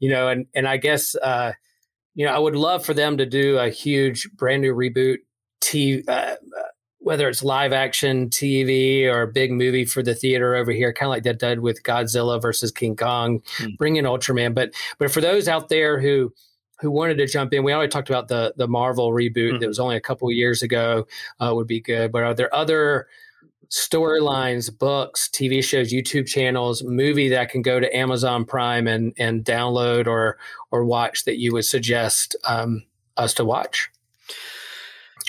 [0.00, 1.52] you know, and and I guess uh,
[2.14, 5.18] you know I would love for them to do a huge brand new reboot,
[5.62, 6.36] TV, uh,
[6.98, 11.08] whether it's live action TV or a big movie for the theater over here, kind
[11.08, 13.76] of like that did with Godzilla versus King Kong, mm.
[13.78, 14.54] bring in Ultraman.
[14.54, 16.32] But but for those out there who
[16.80, 19.60] who wanted to jump in, we already talked about the the Marvel reboot mm.
[19.60, 21.06] that was only a couple years ago
[21.40, 22.10] uh, would be good.
[22.10, 23.06] But are there other
[23.70, 29.44] storylines, books, TV shows, YouTube channels, movie that can go to Amazon Prime and and
[29.44, 30.38] download or
[30.70, 32.84] or watch that you would suggest um,
[33.16, 33.90] us to watch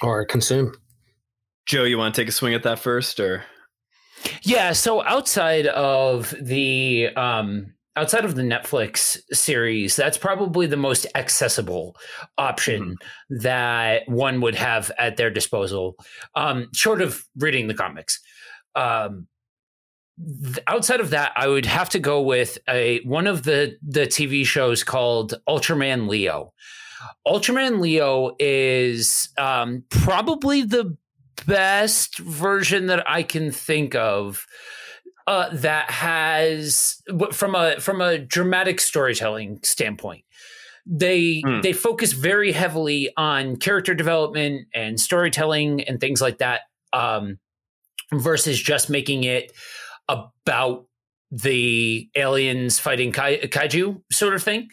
[0.01, 0.73] or consume?
[1.65, 3.43] Joe, you want to take a swing at that first, or?
[4.43, 4.73] Yeah.
[4.73, 11.95] So outside of the um, outside of the Netflix series, that's probably the most accessible
[12.37, 13.37] option mm-hmm.
[13.43, 15.95] that one would have at their disposal,
[16.35, 18.19] um, short of reading the comics.
[18.75, 19.27] Um,
[20.67, 24.45] outside of that, I would have to go with a one of the the TV
[24.45, 26.53] shows called Ultraman Leo.
[27.25, 30.95] Ultraman Leo is um, probably the
[31.47, 34.45] best version that I can think of
[35.27, 40.23] uh, that has from a from a dramatic storytelling standpoint
[40.85, 41.61] they mm.
[41.61, 46.61] they focus very heavily on character development and storytelling and things like that
[46.93, 47.39] um,
[48.13, 49.51] versus just making it
[50.09, 50.85] about
[51.33, 54.67] the aliens fighting kai- kaiju sort of thing.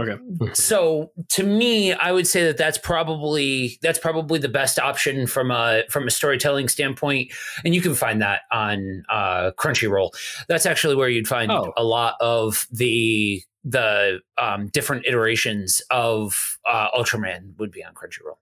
[0.00, 0.16] Okay.
[0.54, 5.50] So to me, I would say that that's probably that's probably the best option from
[5.52, 7.32] a from a storytelling standpoint,
[7.64, 10.10] and you can find that on uh, Crunchyroll.
[10.48, 11.72] That's actually where you'd find Oh.
[11.76, 18.38] a lot of the the um, different iterations of uh, Ultraman would be on Crunchyroll.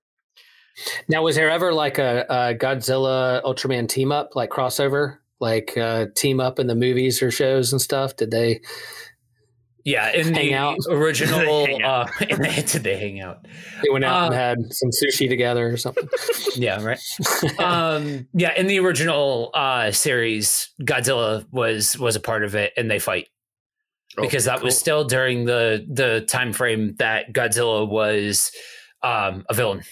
[1.09, 6.07] Now, was there ever like a, a Godzilla Ultraman team up, like crossover, like uh,
[6.15, 8.17] team up in the movies or shows and stuff?
[8.17, 8.61] Did they?
[9.85, 10.79] Yeah, in Hang the out.
[10.91, 13.47] original, Hang uh, in the, did they hang out?
[13.83, 16.07] They went out and Uh, had some sushi together or something.
[16.57, 16.99] Yeah, right.
[17.59, 22.91] um, yeah, in the original uh, series, Godzilla was was a part of it, and
[22.91, 23.29] they fight
[24.21, 28.51] because that was still during the the time frame that Godzilla was
[29.03, 29.83] um, a villain.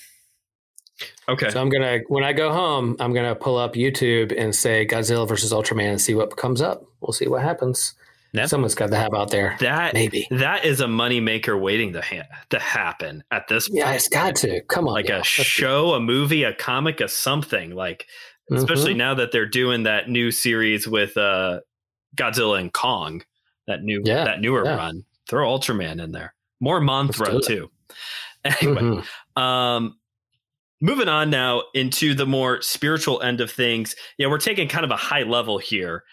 [1.29, 1.51] Okay.
[1.51, 5.27] so I'm gonna when I go home, I'm gonna pull up YouTube and say Godzilla
[5.29, 6.83] versus Ultraman and see what comes up.
[7.01, 7.95] We'll see what happens.
[8.33, 8.45] Yeah.
[8.47, 9.57] Someone's got to have out there.
[9.61, 10.27] That Maybe.
[10.31, 13.79] that is a moneymaker waiting to ha- to happen at this point.
[13.79, 14.61] Yeah, it's got to.
[14.69, 14.93] Come on.
[14.93, 17.71] like a Let's show, a movie, a comic, a something.
[17.75, 18.07] Like
[18.51, 21.61] especially now that they're doing that new series with uh
[22.17, 23.23] Godzilla and Kong,
[23.67, 24.77] that new Yeah, that newer yeah.
[24.77, 25.05] run.
[25.29, 26.35] Throw Ultraman in there.
[26.61, 27.71] More Mothra too.
[28.45, 28.81] Anyway,
[29.37, 29.41] Mhm.
[29.41, 29.98] um
[30.81, 33.95] moving on now into the more spiritual end of things.
[34.19, 36.05] Yeah, we're taking kind of a high level here.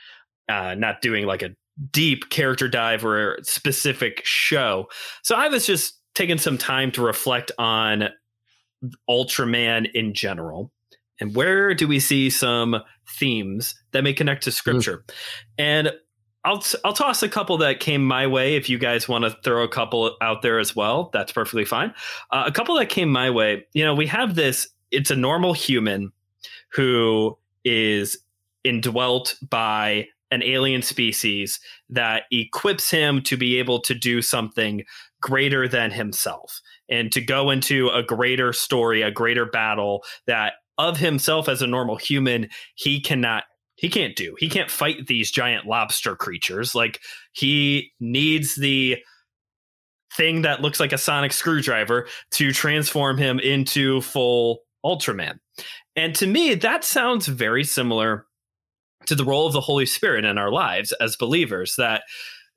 [0.47, 1.49] Uh not doing like a
[1.91, 4.88] deep character dive or a specific show.
[5.23, 8.10] So I was just taking some time to reflect on
[9.10, 10.71] Ultraman in general.
[11.19, 12.78] And where do we see some
[13.17, 15.06] themes that may connect to scripture?
[15.58, 15.91] And
[16.45, 18.55] I'll I'll toss a couple that came my way.
[18.55, 21.93] If you guys want to throw a couple out there as well, that's perfectly fine.
[22.31, 23.65] Uh, a couple that came my way.
[23.73, 24.67] You know, we have this.
[24.91, 26.12] It's a normal human
[26.69, 28.19] who is
[28.63, 34.84] indwelt by an alien species that equips him to be able to do something
[35.21, 40.97] greater than himself and to go into a greater story, a greater battle that of
[40.97, 44.35] himself as a normal human, he cannot he can't do.
[44.39, 46.73] He can't fight these giant lobster creatures.
[46.75, 47.01] Like
[47.33, 48.97] he needs the
[50.15, 55.39] thing that looks like a sonic screwdriver to transform him into full Ultraman.
[55.95, 58.25] And to me, that sounds very similar
[59.07, 61.75] to the role of the Holy Spirit in our lives as believers.
[61.77, 62.03] That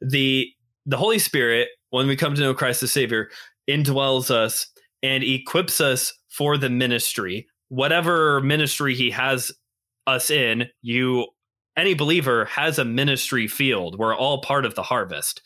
[0.01, 0.49] the
[0.87, 3.31] the Holy Spirit, when we come to know Christ as Savior,
[3.69, 4.67] indwells us
[5.03, 9.53] and equips us for the ministry, whatever ministry He has
[10.09, 10.67] us in.
[10.83, 11.27] You,
[11.77, 13.99] any believer, has a ministry field.
[13.99, 15.43] We're all part of the harvest,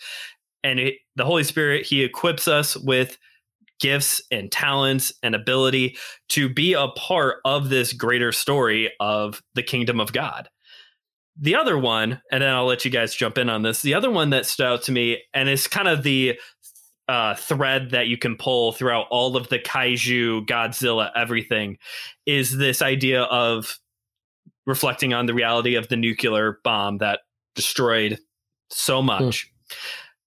[0.65, 3.19] and it, the Holy Spirit He equips us with
[3.81, 5.97] gifts and talents and ability
[6.29, 10.49] to be a part of this greater story of the kingdom of God.
[11.39, 13.83] The other one, and then I'll let you guys jump in on this.
[13.83, 16.39] The other one that stood out to me, and it's kind of the
[17.09, 21.79] uh, thread that you can pull throughout all of the kaiju, Godzilla, everything,
[22.27, 23.79] is this idea of
[24.67, 27.21] reflecting on the reality of the nuclear bomb that
[27.55, 28.19] destroyed
[28.71, 29.07] so hmm.
[29.07, 29.49] much.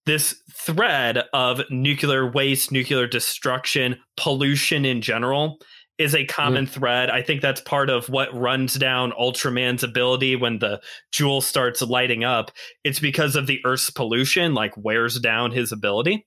[0.04, 5.58] This thread of nuclear waste, nuclear destruction, pollution in general
[5.98, 6.28] is a hmm.
[6.28, 7.10] common thread.
[7.10, 10.80] I think that's part of what runs down Ultraman's ability when the
[11.12, 12.50] jewel starts lighting up.
[12.84, 16.26] It's because of the Earth's pollution, like wears down his ability.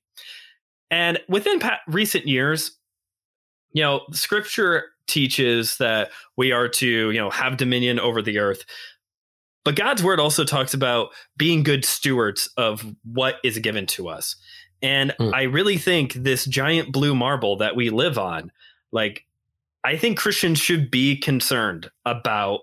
[0.92, 2.79] And within pa- recent years,
[3.72, 8.64] you know, scripture teaches that we are to, you know, have dominion over the earth.
[9.66, 14.36] But God's word also talks about being good stewards of what is given to us.
[14.82, 15.34] And Hmm.
[15.34, 18.52] I really think this giant blue marble that we live on,
[18.92, 19.26] like,
[19.84, 22.62] I think Christians should be concerned about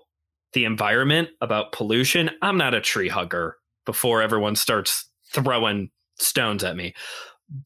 [0.53, 2.31] the environment, about pollution.
[2.41, 5.89] I'm not a tree hugger before everyone starts throwing
[6.19, 6.93] stones at me.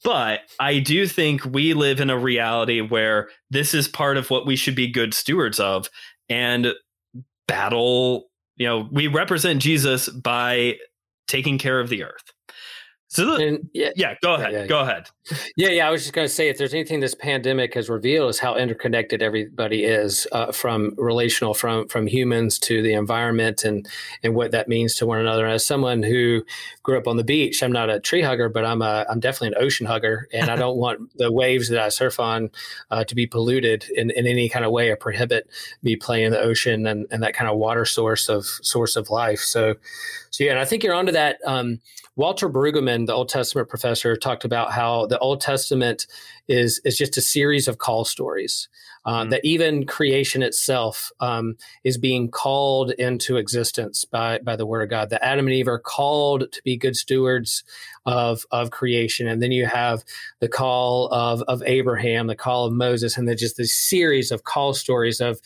[0.04, 4.46] But I do think we live in a reality where this is part of what
[4.46, 5.89] we should be good stewards of
[6.30, 6.67] and
[7.48, 8.30] battle.
[8.58, 10.78] You know, we represent Jesus by
[11.28, 12.32] taking care of the earth.
[13.13, 14.54] So, the- And yeah, yeah, go ahead.
[14.54, 14.67] yeah, yeah.
[14.67, 15.10] Go ahead.
[15.58, 15.86] Yeah, yeah.
[15.86, 18.56] I was just going to say, if there's anything this pandemic has revealed, is how
[18.56, 23.86] interconnected everybody is, uh, from relational, from from humans to the environment, and
[24.24, 25.45] and what that means to one another.
[25.45, 26.43] As someone who
[26.84, 29.50] grew up on the beach, I'm not a tree hugger, but I'm a I'm definitely
[29.58, 32.50] an ocean hugger, and I don't want the waves that I surf on
[32.91, 35.50] uh, to be polluted in, in any kind of way or prohibit
[35.84, 39.10] me playing in the ocean and, and that kind of water source of source of
[39.10, 39.39] life.
[39.41, 39.76] So,
[40.30, 41.39] so yeah, and I think you're onto that.
[41.45, 41.82] Um,
[42.17, 46.08] Walter Brueggemann, the Old Testament professor, talked about how the Old Testament
[46.47, 48.67] is is just a series of call stories.
[49.06, 49.29] uh, mm-hmm.
[49.31, 54.90] that even creation itself um, is being called into existence by, by the word of
[54.90, 55.10] God.
[55.10, 57.63] That Adam and Eve are called to be good stewards
[58.06, 59.27] of, of creation.
[59.27, 60.04] And then you have
[60.39, 64.43] the call of, of Abraham, the call of Moses, and then just this series of
[64.43, 65.39] call stories of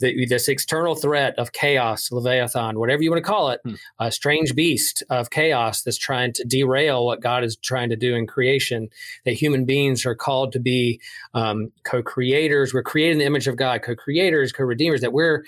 [0.00, 3.74] the, this external threat of chaos, Leviathan, whatever you want to call it, hmm.
[3.98, 8.14] a strange beast of chaos that's trying to derail what God is trying to do
[8.14, 8.88] in creation.
[9.24, 11.00] That human beings are called to be
[11.34, 12.74] um, co creators.
[12.74, 15.44] We're created in the image of God, co creators, co redeemers, that we're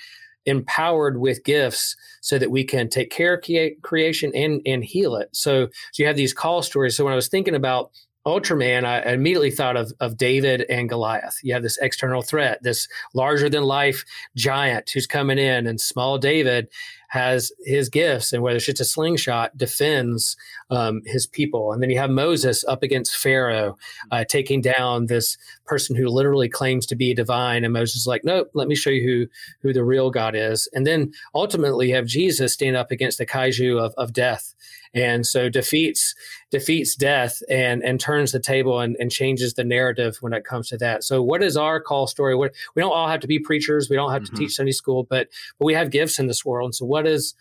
[0.47, 3.45] empowered with gifts so that we can take care of
[3.83, 5.29] creation and and heal it.
[5.33, 6.97] So so you have these call stories.
[6.97, 7.91] So when I was thinking about
[8.27, 11.39] Ultraman, I immediately thought of, of David and Goliath.
[11.43, 16.17] You have this external threat, this larger than life giant who's coming in, and small
[16.17, 16.69] David
[17.15, 20.37] has his gifts, and whether it's just a slingshot, defends
[20.71, 21.73] um, his people.
[21.73, 23.79] And then you have Moses up against Pharaoh,
[24.11, 27.63] uh, taking down this person who literally claims to be divine.
[27.63, 29.27] And Moses is like, nope, let me show you who,
[29.63, 30.69] who the real God is.
[30.73, 34.53] And then ultimately you have Jesus stand up against the kaiju of, of death
[34.95, 36.15] and so defeats
[36.51, 40.69] defeats death and and turns the table and, and changes the narrative when it comes
[40.69, 41.03] to that.
[41.03, 42.35] So what is our call story?
[42.35, 44.37] What we don't all have to be preachers, we don't have mm-hmm.
[44.37, 46.69] to teach Sunday school, but but we have gifts in this world.
[46.69, 47.35] And so what is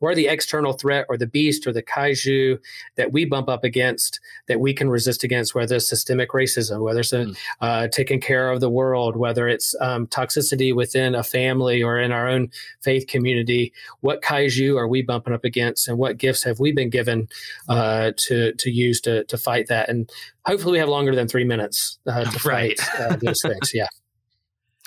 [0.00, 2.58] what are the external threat or the beast or the kaiju
[2.96, 4.18] that we bump up against
[4.48, 7.36] that we can resist against, whether it's systemic racism, whether it's mm.
[7.60, 12.12] uh, taking care of the world, whether it's um, toxicity within a family or in
[12.12, 12.50] our own
[12.80, 13.72] faith community?
[14.00, 17.28] What kaiju are we bumping up against, and what gifts have we been given
[17.68, 19.88] uh, to to use to to fight that?
[19.90, 20.10] And
[20.46, 22.80] hopefully, we have longer than three minutes uh, to right.
[22.80, 23.72] fight uh, those things.
[23.74, 23.86] Yeah.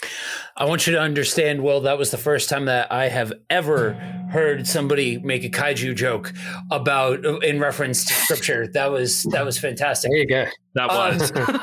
[0.56, 3.94] I want you to understand, Will, that was the first time that I have ever
[4.32, 6.32] heard somebody make a kaiju joke
[6.72, 8.68] about in reference to scripture.
[8.68, 10.12] That was that was fantastic.
[10.12, 10.46] There you go.
[10.76, 11.32] That was.
[11.36, 11.60] Um,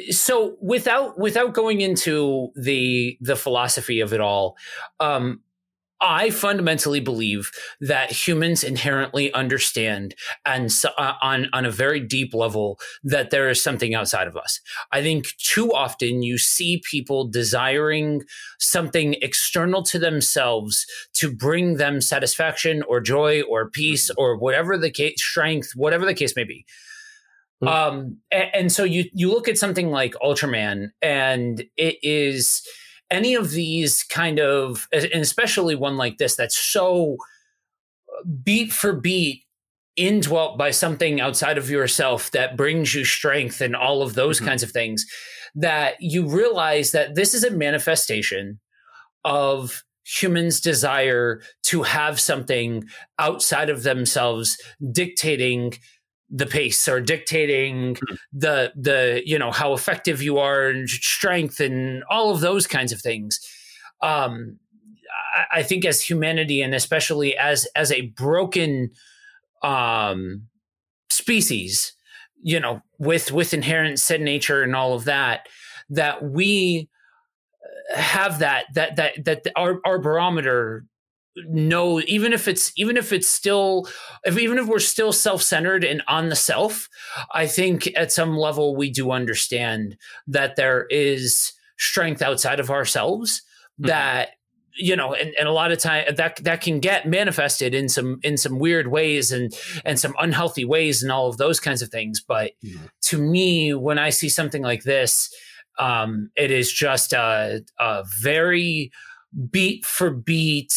[0.10, 4.56] so without without going into the the philosophy of it all,
[5.00, 5.40] um,
[6.00, 12.78] I fundamentally believe that humans inherently understand and uh, on on a very deep level
[13.02, 14.60] that there is something outside of us.
[14.92, 18.22] I think too often you see people desiring
[18.58, 24.90] something external to themselves to bring them satisfaction or joy or peace or whatever the
[24.90, 26.64] case strength whatever the case may be.
[27.62, 27.68] Mm-hmm.
[27.68, 32.62] Um, and, and so you you look at something like Ultraman and it is
[33.10, 37.16] any of these kind of, and especially one like this that's so
[38.42, 39.44] beat for beat
[39.96, 44.48] indwelt by something outside of yourself that brings you strength and all of those mm-hmm.
[44.48, 45.04] kinds of things,
[45.54, 48.60] that you realize that this is a manifestation
[49.24, 52.84] of humans' desire to have something
[53.18, 54.56] outside of themselves
[54.92, 55.72] dictating
[56.30, 58.14] the pace or dictating mm-hmm.
[58.32, 62.92] the the you know how effective you are and strength and all of those kinds
[62.92, 63.40] of things
[64.02, 64.56] um
[65.34, 68.90] I, I think as humanity and especially as as a broken
[69.62, 70.42] um
[71.10, 71.94] species
[72.42, 75.48] you know with with inherent sin nature and all of that
[75.90, 76.88] that we
[77.94, 80.84] have that that that that our our barometer
[81.48, 83.88] know even if it's even if it's still
[84.24, 86.88] if even if we're still self-centered and on the self
[87.32, 93.42] i think at some level we do understand that there is strength outside of ourselves
[93.80, 93.88] mm-hmm.
[93.88, 94.30] that
[94.76, 98.18] you know and, and a lot of time that that can get manifested in some
[98.22, 99.52] in some weird ways and
[99.84, 102.86] and some unhealthy ways and all of those kinds of things but mm-hmm.
[103.00, 105.32] to me when i see something like this
[105.78, 108.90] um it is just a, a very
[109.50, 110.72] beat for beat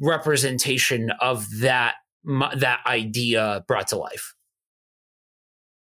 [0.00, 1.94] representation of that
[2.24, 4.34] that idea brought to life.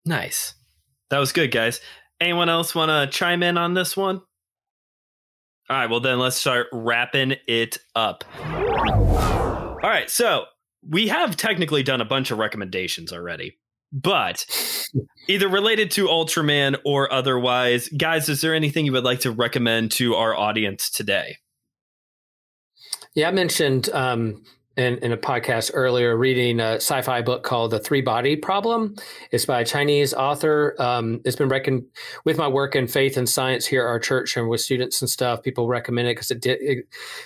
[0.04, 0.54] Nice.
[1.10, 1.80] That was good, guys.
[2.20, 4.22] Anyone else want to chime in on this one?
[5.68, 8.24] All right, well, then let's start wrapping it up.
[8.42, 10.44] All right, so
[10.88, 13.58] we have technically done a bunch of recommendations already,
[13.92, 14.44] but
[15.28, 19.92] either related to Ultraman or otherwise, guys, is there anything you would like to recommend
[19.92, 21.36] to our audience today?
[23.14, 24.42] Yeah, I mentioned um,
[24.78, 28.96] in, in a podcast earlier reading a sci-fi book called The Three Body Problem.
[29.30, 30.74] It's by a Chinese author.
[30.78, 31.84] Um, it's been reckoned
[32.24, 35.10] with my work in faith and science here at our church and with students and
[35.10, 35.42] stuff.
[35.42, 36.82] People recommend it because it did a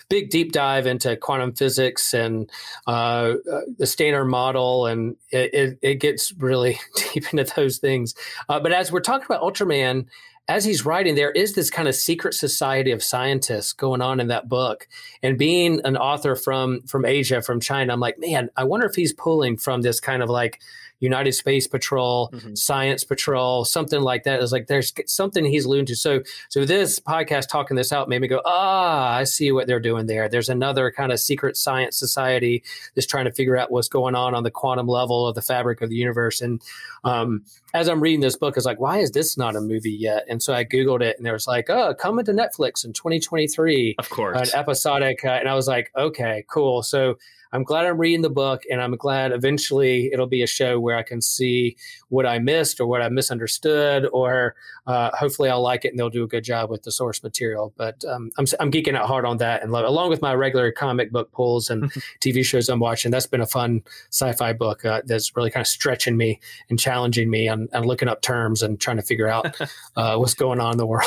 [0.08, 2.50] big deep dive into quantum physics and
[2.88, 6.80] uh, uh, the Standard Model, and it, it, it, gets really
[7.14, 8.16] deep into those things.
[8.48, 10.06] Uh, but as we're talking about Ultraman
[10.48, 14.28] as he's writing, there is this kind of secret society of scientists going on in
[14.28, 14.86] that book.
[15.22, 18.94] And being an author from from Asia, from China, I'm like, man, I wonder if
[18.94, 20.60] he's pulling from this kind of like
[20.98, 22.56] United Space Patrol, Mhm.
[22.56, 24.40] Science Patrol, something like that.
[24.40, 25.96] It's like there's something he's alluding to.
[25.96, 29.78] So, so this podcast talking this out made me go, ah, I see what they're
[29.78, 30.26] doing there.
[30.30, 32.62] There's another kind of secret science society
[32.94, 35.82] that's trying to figure out what's going on on the quantum level of the fabric
[35.82, 36.40] of the universe.
[36.40, 36.62] And
[37.04, 37.44] um,
[37.76, 40.24] as I'm reading this book, I was like, why is this not a movie yet?
[40.28, 43.96] And so I Googled it and there was like, oh, coming to Netflix in 2023
[43.98, 44.52] Of course.
[44.52, 47.16] an episodic uh, and i was like okay cool so
[47.52, 50.96] i'm glad i'm reading the book and i'm glad eventually it'll be a show where
[50.96, 51.76] i can see
[52.08, 54.54] what i missed or what i misunderstood or
[54.86, 57.72] uh, hopefully i'll like it and they'll do a good job with the source material
[57.76, 60.70] but um, I'm, I'm geeking out hard on that and love, along with my regular
[60.72, 65.02] comic book pulls and tv shows i'm watching that's been a fun sci-fi book uh,
[65.06, 68.80] that's really kind of stretching me and challenging me on, on looking up terms and
[68.80, 69.60] trying to figure out
[69.96, 71.06] uh, what's going on in the world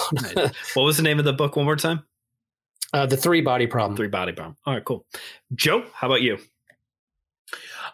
[0.74, 2.04] what was the name of the book one more time?
[2.94, 4.58] uh, the three body problem Three Body problem.
[4.66, 5.06] All right, cool.
[5.54, 6.38] Joe, how about you?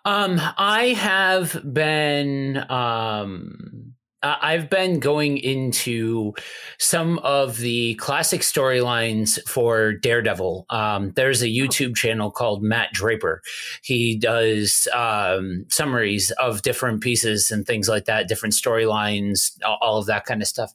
[0.03, 3.94] Um, I have been um
[4.25, 6.33] I- I've been going into
[6.79, 10.65] some of the classic storylines for Daredevil.
[10.71, 13.41] Um, there's a YouTube channel called Matt Draper.
[13.83, 20.07] He does um, summaries of different pieces and things like that, different storylines, all, of
[20.07, 20.73] that kind of stuff.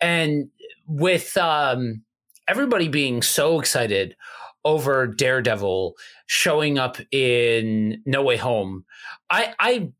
[0.00, 0.50] And
[0.86, 2.02] with um,
[2.46, 4.16] everybody being so excited
[4.64, 5.94] over Daredevil
[6.26, 8.84] showing up in No Way Home,
[9.30, 9.92] I I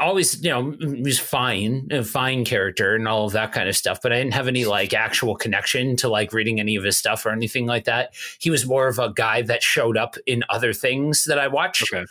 [0.00, 3.76] always you know he was fine, a fine character and all of that kind of
[3.76, 6.96] stuff, but I didn't have any like actual connection to like reading any of his
[6.96, 8.14] stuff or anything like that.
[8.38, 11.92] He was more of a guy that showed up in other things that I watched.
[11.92, 12.04] Okay.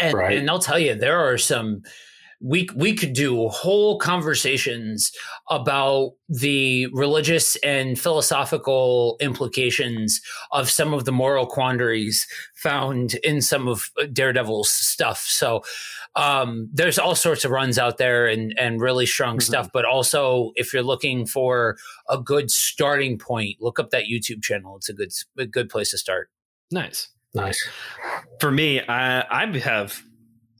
[0.00, 0.38] And, Right.
[0.38, 1.82] and I'll tell you, there are some.
[2.44, 5.12] We we could do whole conversations
[5.48, 12.26] about the religious and philosophical implications of some of the moral quandaries
[12.56, 15.20] found in some of uh, Daredevil's stuff.
[15.20, 15.62] So
[16.14, 19.42] um, there's all sorts of runs out there and and really strong Mhm.
[19.42, 19.68] stuff.
[19.72, 21.76] But also, if you're looking for
[22.08, 24.76] a good starting point, look up that YouTube channel.
[24.76, 26.30] It's a good a good place to start.
[26.70, 27.08] Nice.
[27.34, 27.66] nice
[28.40, 30.02] For me, I, I have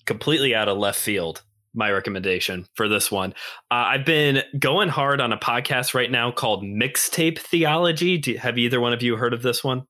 [0.07, 1.42] completely out of left field
[1.74, 3.32] my recommendation for this one.
[3.70, 8.18] Uh, I've been going hard on a podcast right now called Mixtape Theology.
[8.18, 9.84] Do, have either one of you heard of this one?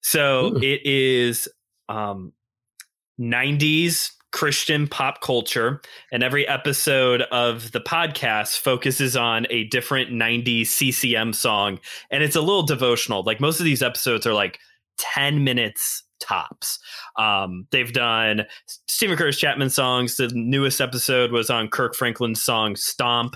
[0.00, 0.62] So Ooh.
[0.62, 1.46] it is
[1.90, 2.32] um,
[3.20, 5.80] 90s Christian pop culture,
[6.12, 11.78] and every episode of the podcast focuses on a different 90s CCM song.
[12.10, 13.22] And it's a little devotional.
[13.22, 14.58] Like most of these episodes are like
[14.98, 16.78] 10 minutes tops.
[17.16, 18.44] Um, they've done
[18.88, 20.16] Steven Curtis Chapman songs.
[20.16, 23.34] The newest episode was on Kirk Franklin's song Stomp.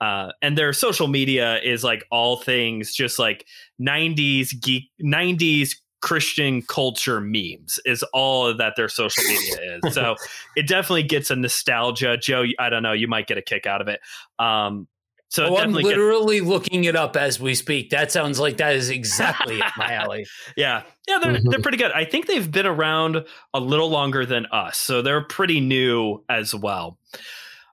[0.00, 3.46] Uh, and their social media is like all things just like
[3.80, 9.94] 90s geek, 90s Christian culture memes is all that their social media is.
[9.94, 10.16] So
[10.56, 12.18] it definitely gets a nostalgia.
[12.18, 14.00] Joe, I don't know, you might get a kick out of it.
[14.38, 14.86] Um,
[15.30, 17.88] so it Oh, I'm definitely gets- literally looking it up as we speak.
[17.88, 20.26] That sounds like that is exactly up my alley.
[20.58, 21.50] Yeah, yeah, they're Mhm.
[21.50, 21.90] they're pretty good.
[21.92, 23.24] I think they've been around
[23.54, 26.98] a little longer than us, so they're pretty new as well.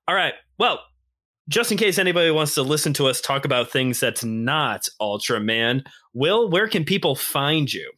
[0.08, 0.80] All right, well,
[1.50, 5.84] just in case anybody wants to listen to us talk about things that's not Ultraman,
[6.14, 7.92] Will, where can people find you?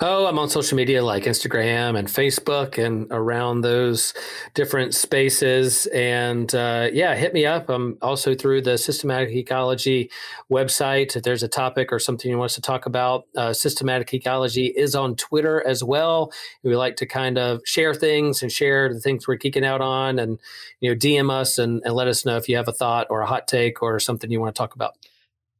[0.00, 4.14] Oh, I'm on social media like Instagram and Facebook and around those
[4.54, 5.86] different spaces.
[5.86, 7.68] And uh, yeah, hit me up.
[7.68, 10.08] I'm also through the Systematic Geekology
[10.50, 11.16] website.
[11.16, 14.72] If there's a topic or something you want us to talk about, uh, Systematic Geekology
[14.76, 16.32] is on Twitter as well.
[16.62, 20.20] We like to kind of share things and share the things we're geeking out on
[20.20, 20.38] and,
[20.78, 23.20] you know, DM us and, and let us know if you have a thought or
[23.22, 24.94] a hot take or something you want to talk about.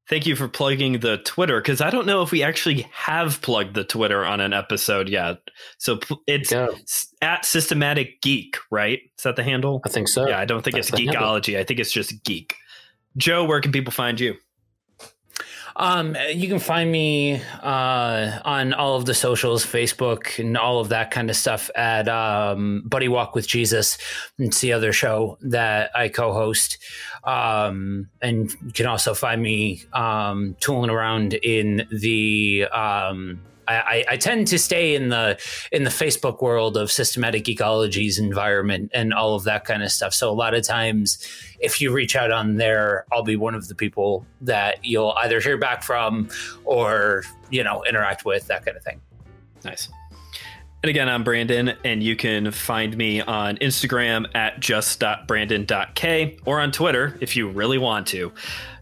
[0.09, 3.75] Thank you for plugging the Twitter because I don't know if we actually have plugged
[3.75, 5.39] the Twitter on an episode yet.
[5.79, 5.99] So
[6.29, 6.53] it's
[7.21, 9.01] at Systematic Geek, right?
[9.19, 9.81] Is that the handle?
[9.85, 10.29] I think so.
[10.29, 11.23] yeah, I don't think that's it's the handle.
[11.23, 11.59] geekology.
[11.59, 12.55] I think it's just geek.
[13.17, 14.37] Joe, where can people find you?
[15.79, 20.89] Um, you can find me uh, on all of the socials, Facebook, and all of
[20.89, 23.99] that kind of stuff at um, Buddy Walk with Jesus.
[24.39, 26.79] It's the other show that I co-host,
[27.25, 32.67] um, and you can also find me um, tooling around in the.
[33.69, 35.39] I, I- I tend to stay in the
[35.73, 40.15] in the Facebook world of Systematic Geekology's, environment and all of that kind of stuff.
[40.15, 41.19] So a lot of times,
[41.61, 45.41] if you reach out on there, I'll be one of the people that you'll either
[45.41, 46.29] hear back from
[46.65, 49.01] or you know interact with that kind of thing.
[49.65, 49.89] Nice.
[50.83, 56.71] And again, I'm Brandon, and you can find me on Instagram at just.brandon.k or on
[56.71, 58.33] Twitter if you really want to.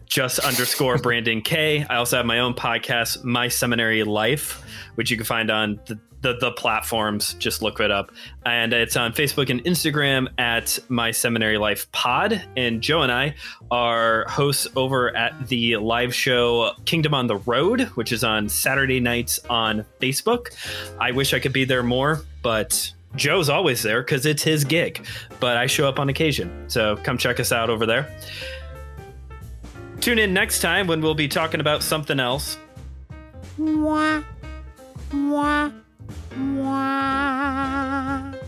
[0.05, 1.85] Just underscore Brandon K.
[1.89, 4.63] I also have my own podcast, My Seminary Life,
[4.95, 7.33] which you can find on the, the, the platforms.
[7.35, 8.11] Just look it up.
[8.45, 12.41] And it's on Facebook and Instagram at My Seminary Life Pod.
[12.55, 13.35] And Joe and I
[13.71, 18.99] are hosts over at the live show Kingdom on the Road, which is on Saturday
[18.99, 20.55] nights on Facebook.
[20.99, 25.05] I wish I could be there more, but Joe's always there because it's his gig,
[25.39, 26.69] but I show up on occasion.
[26.69, 28.13] So come check us out over there.
[30.01, 32.57] Tune in next time when we'll be talking about something else.
[33.59, 34.23] Mwah.
[35.11, 35.73] Mwah.
[36.31, 38.39] Mwah.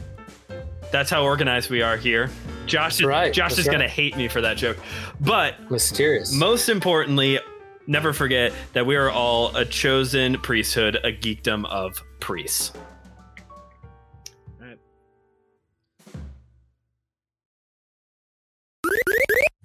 [0.92, 2.30] That's how organized we are here.
[2.66, 4.78] Josh, is, right, Josh that's is going to hate me for that joke.
[5.20, 6.34] But Mysterious.
[6.34, 7.40] most importantly,
[7.88, 12.74] never forget that we are all a chosen priesthood, a geekdom of priests.